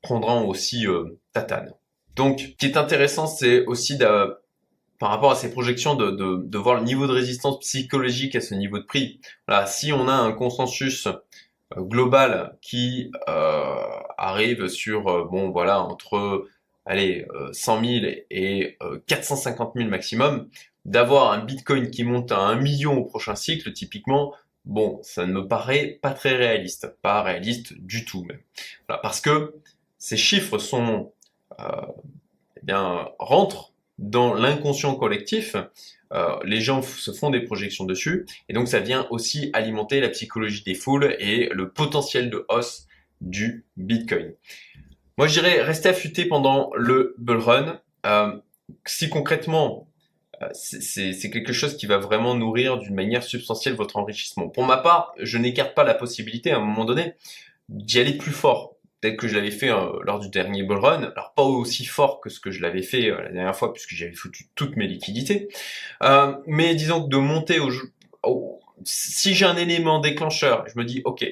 prendront 0.00 0.48
aussi 0.48 0.86
euh, 0.86 1.20
tatane. 1.34 1.74
Donc, 2.16 2.40
ce 2.40 2.46
qui 2.46 2.64
est 2.64 2.78
intéressant, 2.78 3.26
c'est 3.26 3.66
aussi 3.66 3.98
par 3.98 5.10
rapport 5.10 5.32
à 5.32 5.36
ces 5.36 5.50
projections, 5.50 5.96
de, 5.96 6.56
voir 6.56 6.76
le 6.76 6.84
niveau 6.84 7.06
de 7.06 7.12
résistance 7.12 7.58
psychologique 7.60 8.34
à 8.36 8.40
ce 8.40 8.54
niveau 8.54 8.78
de 8.78 8.84
prix. 8.84 9.20
Voilà, 9.46 9.66
si 9.66 9.92
on 9.92 10.08
a 10.08 10.14
un 10.14 10.32
consensus 10.32 11.08
euh, 11.76 11.82
global 11.82 12.56
qui 12.62 13.10
euh, 13.28 13.74
arrive 14.18 14.68
sur 14.68 15.08
euh, 15.08 15.24
bon 15.24 15.50
voilà 15.50 15.82
entre 15.82 16.46
allez 16.86 17.26
100 17.52 17.84
000 17.84 18.06
et 18.30 18.78
450 19.06 19.72
000 19.76 19.90
maximum, 19.90 20.48
d'avoir 20.86 21.32
un 21.32 21.44
Bitcoin 21.44 21.90
qui 21.90 22.02
monte 22.02 22.32
à 22.32 22.38
1 22.38 22.56
million 22.56 22.96
au 22.96 23.04
prochain 23.04 23.34
cycle, 23.34 23.74
typiquement, 23.74 24.32
bon, 24.64 24.98
ça 25.02 25.26
ne 25.26 25.32
me 25.32 25.46
paraît 25.46 25.98
pas 26.00 26.12
très 26.12 26.34
réaliste, 26.34 26.96
pas 27.02 27.22
réaliste 27.22 27.74
du 27.78 28.06
tout 28.06 28.24
même. 28.24 28.40
Parce 28.86 29.20
que 29.20 29.54
ces 29.98 30.16
chiffres 30.16 30.56
sont, 30.56 31.12
euh, 31.60 31.64
eh 32.56 32.64
bien, 32.64 33.10
rentrent 33.18 33.74
dans 33.98 34.32
l'inconscient 34.32 34.94
collectif 34.94 35.56
euh, 36.14 36.38
les 36.44 36.60
gens 36.60 36.80
se 36.82 37.12
font 37.12 37.30
des 37.30 37.40
projections 37.40 37.84
dessus, 37.84 38.26
et 38.48 38.54
donc 38.54 38.68
ça 38.68 38.80
vient 38.80 39.06
aussi 39.10 39.50
alimenter 39.52 40.00
la 40.00 40.08
psychologie 40.08 40.62
des 40.64 40.74
foules 40.74 41.14
et 41.18 41.50
le 41.52 41.68
potentiel 41.68 42.30
de 42.30 42.46
hausse 42.48 42.87
du 43.20 43.64
Bitcoin. 43.76 44.34
Moi, 45.18 45.26
je 45.26 45.40
dirais 45.40 45.62
rester 45.62 45.88
affûté 45.88 46.26
pendant 46.26 46.70
le 46.76 47.16
bull 47.18 47.38
run. 47.38 47.80
Euh, 48.06 48.38
si 48.86 49.08
concrètement, 49.08 49.88
euh, 50.42 50.48
c'est 50.52 51.30
quelque 51.30 51.52
chose 51.52 51.76
qui 51.76 51.86
va 51.86 51.98
vraiment 51.98 52.36
nourrir 52.36 52.78
d'une 52.78 52.94
manière 52.94 53.24
substantielle 53.24 53.74
votre 53.74 53.96
enrichissement. 53.96 54.48
Pour 54.48 54.64
ma 54.64 54.76
part, 54.76 55.12
je 55.18 55.36
n'écarte 55.38 55.74
pas 55.74 55.82
la 55.82 55.94
possibilité 55.94 56.52
à 56.52 56.58
un 56.58 56.60
moment 56.60 56.84
donné 56.84 57.14
d'y 57.68 57.98
aller 57.98 58.16
plus 58.16 58.30
fort 58.30 58.76
tel 59.00 59.16
que 59.16 59.26
je 59.28 59.34
l'avais 59.34 59.50
fait 59.50 59.70
euh, 59.70 59.98
lors 60.02 60.20
du 60.20 60.28
dernier 60.28 60.62
bull 60.62 60.78
run, 60.78 61.02
alors 61.02 61.32
pas 61.34 61.42
aussi 61.42 61.84
fort 61.84 62.20
que 62.20 62.30
ce 62.30 62.38
que 62.38 62.50
je 62.52 62.62
l'avais 62.62 62.82
fait 62.82 63.10
la 63.10 63.30
dernière 63.30 63.56
fois 63.56 63.72
puisque 63.72 63.94
j'avais 63.94 64.14
foutu 64.14 64.48
toutes 64.54 64.76
mes 64.76 64.86
liquidités, 64.86 65.48
mais 66.46 66.74
disons 66.74 67.04
que 67.04 67.08
de 67.08 67.16
monter 67.16 67.60
au, 67.60 68.60
si 68.84 69.34
j'ai 69.34 69.44
un 69.44 69.56
élément 69.56 70.00
déclencheur, 70.00 70.64
je 70.66 70.78
me 70.78 70.84
dis 70.84 71.02
ok, 71.04 71.24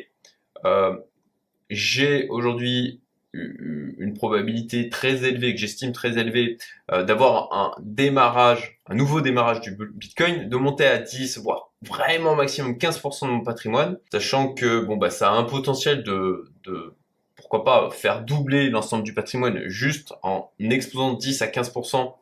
j'ai 1.71 2.29
aujourd'hui 2.29 3.01
une 3.33 4.15
probabilité 4.15 4.89
très 4.89 5.25
élevée, 5.25 5.55
que 5.55 5.61
j'estime 5.61 5.93
très 5.93 6.17
élevée, 6.17 6.57
d'avoir 6.89 7.53
un 7.53 7.75
démarrage, 7.81 8.81
un 8.87 8.95
nouveau 8.95 9.21
démarrage 9.21 9.61
du 9.61 9.77
Bitcoin, 9.77 10.49
de 10.49 10.57
monter 10.57 10.87
à 10.87 10.99
10, 10.99 11.39
voire 11.39 11.71
vraiment 11.83 12.35
maximum 12.35 12.73
15% 12.73 13.27
de 13.27 13.31
mon 13.33 13.43
patrimoine, 13.43 13.99
sachant 14.11 14.55
que 14.55 14.81
bon 14.81 14.97
bah 14.97 15.11
ça 15.11 15.31
a 15.31 15.35
un 15.35 15.45
potentiel 15.45 16.03
de, 16.03 16.51
de 16.65 16.95
pourquoi 17.37 17.65
pas 17.65 17.91
faire 17.91 18.23
doubler 18.23 18.71
l'ensemble 18.71 19.05
du 19.05 19.15
patrimoine 19.15 19.69
juste 19.69 20.15
en 20.23 20.51
exposant 20.59 21.13
10 21.13 21.43
à 21.43 21.47
15% 21.47 22.15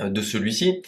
euh, 0.00 0.10
de 0.10 0.20
celui-ci, 0.20 0.82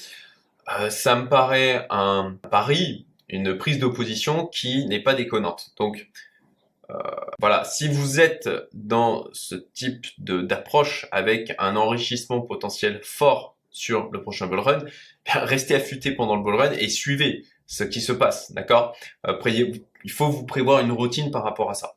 euh, 0.79 0.91
ça 0.91 1.17
me 1.17 1.29
paraît 1.29 1.87
un 1.91 2.37
pari, 2.51 3.07
une 3.29 3.57
prise 3.57 3.79
d'opposition 3.79 4.47
qui 4.47 4.87
n'est 4.87 5.03
pas 5.03 5.15
déconnante. 5.15 5.71
Donc 5.79 6.09
euh, 6.91 6.95
voilà, 7.39 7.65
si 7.65 7.89
vous 7.89 8.21
êtes 8.21 8.49
dans 8.73 9.29
ce 9.33 9.55
type 9.55 10.07
d'approche 10.19 11.07
avec 11.13 11.53
un 11.59 11.77
enrichissement 11.77 12.41
potentiel 12.41 13.01
fort 13.03 13.57
sur 13.71 14.11
le 14.11 14.23
prochain 14.23 14.47
bull 14.47 14.61
run, 14.61 14.85
restez 15.27 15.75
affûté 15.75 16.13
pendant 16.13 16.37
le 16.37 16.43
bull 16.43 16.55
run 16.55 16.73
et 16.73 16.89
suivez 16.89 17.45
ce 17.67 17.85
qui 17.85 18.01
se 18.01 18.13
passe, 18.13 18.53
d'accord? 18.53 18.97
Il 19.45 20.11
faut 20.11 20.31
vous 20.31 20.47
prévoir 20.47 20.81
une 20.81 20.93
routine 20.93 21.31
par 21.31 21.45
rapport 21.45 21.71
à 21.71 21.75
ça. 21.75 21.97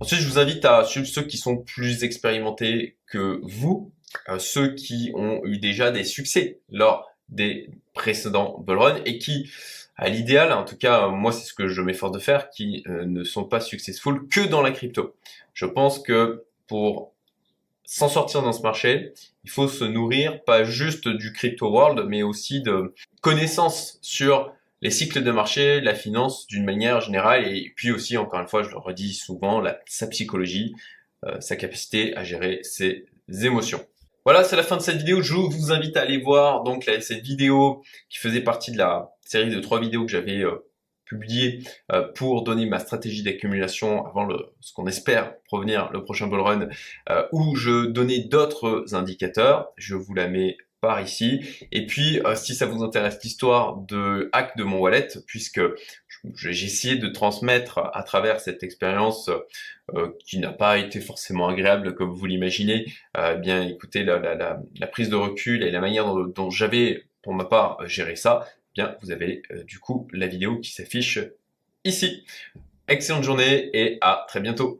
Ensuite, 0.00 0.20
je 0.20 0.28
vous 0.28 0.38
invite 0.38 0.64
à 0.64 0.84
suivre 0.84 1.06
ceux 1.06 1.22
qui 1.22 1.36
sont 1.36 1.58
plus 1.58 2.04
expérimentés 2.04 2.96
que 3.06 3.38
vous, 3.42 3.92
euh, 4.30 4.38
ceux 4.38 4.74
qui 4.74 5.12
ont 5.14 5.42
eu 5.44 5.58
déjà 5.58 5.90
des 5.90 6.04
succès 6.04 6.60
lors 6.70 7.10
des 7.28 7.68
précédents 7.92 8.58
bull 8.60 8.78
run 8.78 9.00
et 9.04 9.18
qui, 9.18 9.50
à 10.00 10.08
l'idéal, 10.08 10.50
en 10.52 10.64
tout 10.64 10.78
cas, 10.78 11.08
moi 11.08 11.30
c'est 11.30 11.44
ce 11.44 11.52
que 11.52 11.68
je 11.68 11.82
m'efforce 11.82 12.12
de 12.12 12.18
faire, 12.18 12.48
qui 12.48 12.82
euh, 12.86 13.04
ne 13.04 13.22
sont 13.22 13.44
pas 13.44 13.60
successful 13.60 14.26
que 14.28 14.40
dans 14.40 14.62
la 14.62 14.70
crypto. 14.70 15.14
Je 15.52 15.66
pense 15.66 15.98
que 15.98 16.44
pour 16.66 17.12
s'en 17.84 18.08
sortir 18.08 18.40
dans 18.40 18.54
ce 18.54 18.62
marché, 18.62 19.12
il 19.44 19.50
faut 19.50 19.68
se 19.68 19.84
nourrir 19.84 20.42
pas 20.44 20.64
juste 20.64 21.06
du 21.06 21.34
crypto 21.34 21.70
world, 21.70 22.06
mais 22.08 22.22
aussi 22.22 22.62
de 22.62 22.94
connaissances 23.20 23.98
sur 24.00 24.54
les 24.80 24.90
cycles 24.90 25.22
de 25.22 25.30
marché, 25.30 25.82
la 25.82 25.94
finance 25.94 26.46
d'une 26.46 26.64
manière 26.64 27.02
générale, 27.02 27.46
et 27.46 27.70
puis 27.76 27.92
aussi, 27.92 28.16
encore 28.16 28.40
une 28.40 28.48
fois, 28.48 28.62
je 28.62 28.70
le 28.70 28.78
redis 28.78 29.12
souvent, 29.12 29.62
sa 29.84 30.06
psychologie, 30.06 30.74
euh, 31.26 31.38
sa 31.40 31.56
capacité 31.56 32.16
à 32.16 32.24
gérer 32.24 32.60
ses 32.62 33.04
émotions. 33.42 33.84
Voilà, 34.32 34.44
c'est 34.44 34.54
la 34.54 34.62
fin 34.62 34.76
de 34.76 34.80
cette 34.80 34.98
vidéo. 34.98 35.22
Je 35.22 35.34
vous 35.34 35.72
invite 35.72 35.96
à 35.96 36.02
aller 36.02 36.18
voir 36.18 36.62
donc 36.62 36.88
cette 37.00 37.24
vidéo 37.24 37.82
qui 38.08 38.18
faisait 38.18 38.42
partie 38.42 38.70
de 38.70 38.78
la 38.78 39.10
série 39.22 39.50
de 39.50 39.58
trois 39.58 39.80
vidéos 39.80 40.04
que 40.04 40.12
j'avais 40.12 40.44
euh, 40.44 40.70
publiées 41.04 41.64
euh, 41.90 42.06
pour 42.14 42.44
donner 42.44 42.66
ma 42.66 42.78
stratégie 42.78 43.24
d'accumulation 43.24 44.06
avant 44.06 44.28
ce 44.60 44.72
qu'on 44.72 44.86
espère 44.86 45.34
provenir 45.46 45.90
le 45.90 46.04
prochain 46.04 46.28
bull 46.28 46.42
run, 46.42 46.68
où 47.32 47.56
je 47.56 47.86
donnais 47.86 48.20
d'autres 48.20 48.94
indicateurs. 48.94 49.72
Je 49.76 49.96
vous 49.96 50.14
la 50.14 50.28
mets 50.28 50.58
par 50.80 51.00
ici. 51.00 51.40
Et 51.72 51.86
puis, 51.86 52.20
euh, 52.24 52.34
si 52.34 52.54
ça 52.54 52.66
vous 52.66 52.82
intéresse 52.82 53.22
l'histoire 53.22 53.76
de 53.76 54.28
hack 54.32 54.56
de 54.56 54.64
mon 54.64 54.78
wallet, 54.78 55.08
puisque 55.26 55.60
j'ai 56.34 56.66
essayé 56.66 56.96
de 56.96 57.08
transmettre 57.08 57.80
à 57.92 58.02
travers 58.02 58.40
cette 58.40 58.62
expérience 58.62 59.30
euh, 59.94 60.10
qui 60.24 60.38
n'a 60.38 60.52
pas 60.52 60.78
été 60.78 61.00
forcément 61.00 61.48
agréable 61.48 61.94
comme 61.94 62.10
vous 62.10 62.26
l'imaginez, 62.26 62.86
euh, 63.16 63.34
eh 63.36 63.40
bien 63.40 63.66
écoutez 63.66 64.04
la, 64.04 64.18
la, 64.18 64.86
prise 64.86 65.08
de 65.08 65.16
recul 65.16 65.62
et 65.62 65.70
la 65.70 65.80
manière 65.80 66.14
dont, 66.14 66.50
j'avais 66.50 67.04
pour 67.22 67.34
ma 67.34 67.44
part 67.44 67.78
géré 67.88 68.16
ça, 68.16 68.46
eh 68.46 68.82
bien 68.82 68.96
vous 69.02 69.10
avez 69.10 69.42
du 69.66 69.78
coup 69.78 70.08
la 70.12 70.26
vidéo 70.26 70.58
qui 70.60 70.72
s'affiche 70.72 71.18
ici. 71.84 72.24
Excellente 72.88 73.24
journée 73.24 73.70
et 73.72 73.98
à 74.00 74.24
très 74.28 74.40
bientôt. 74.40 74.78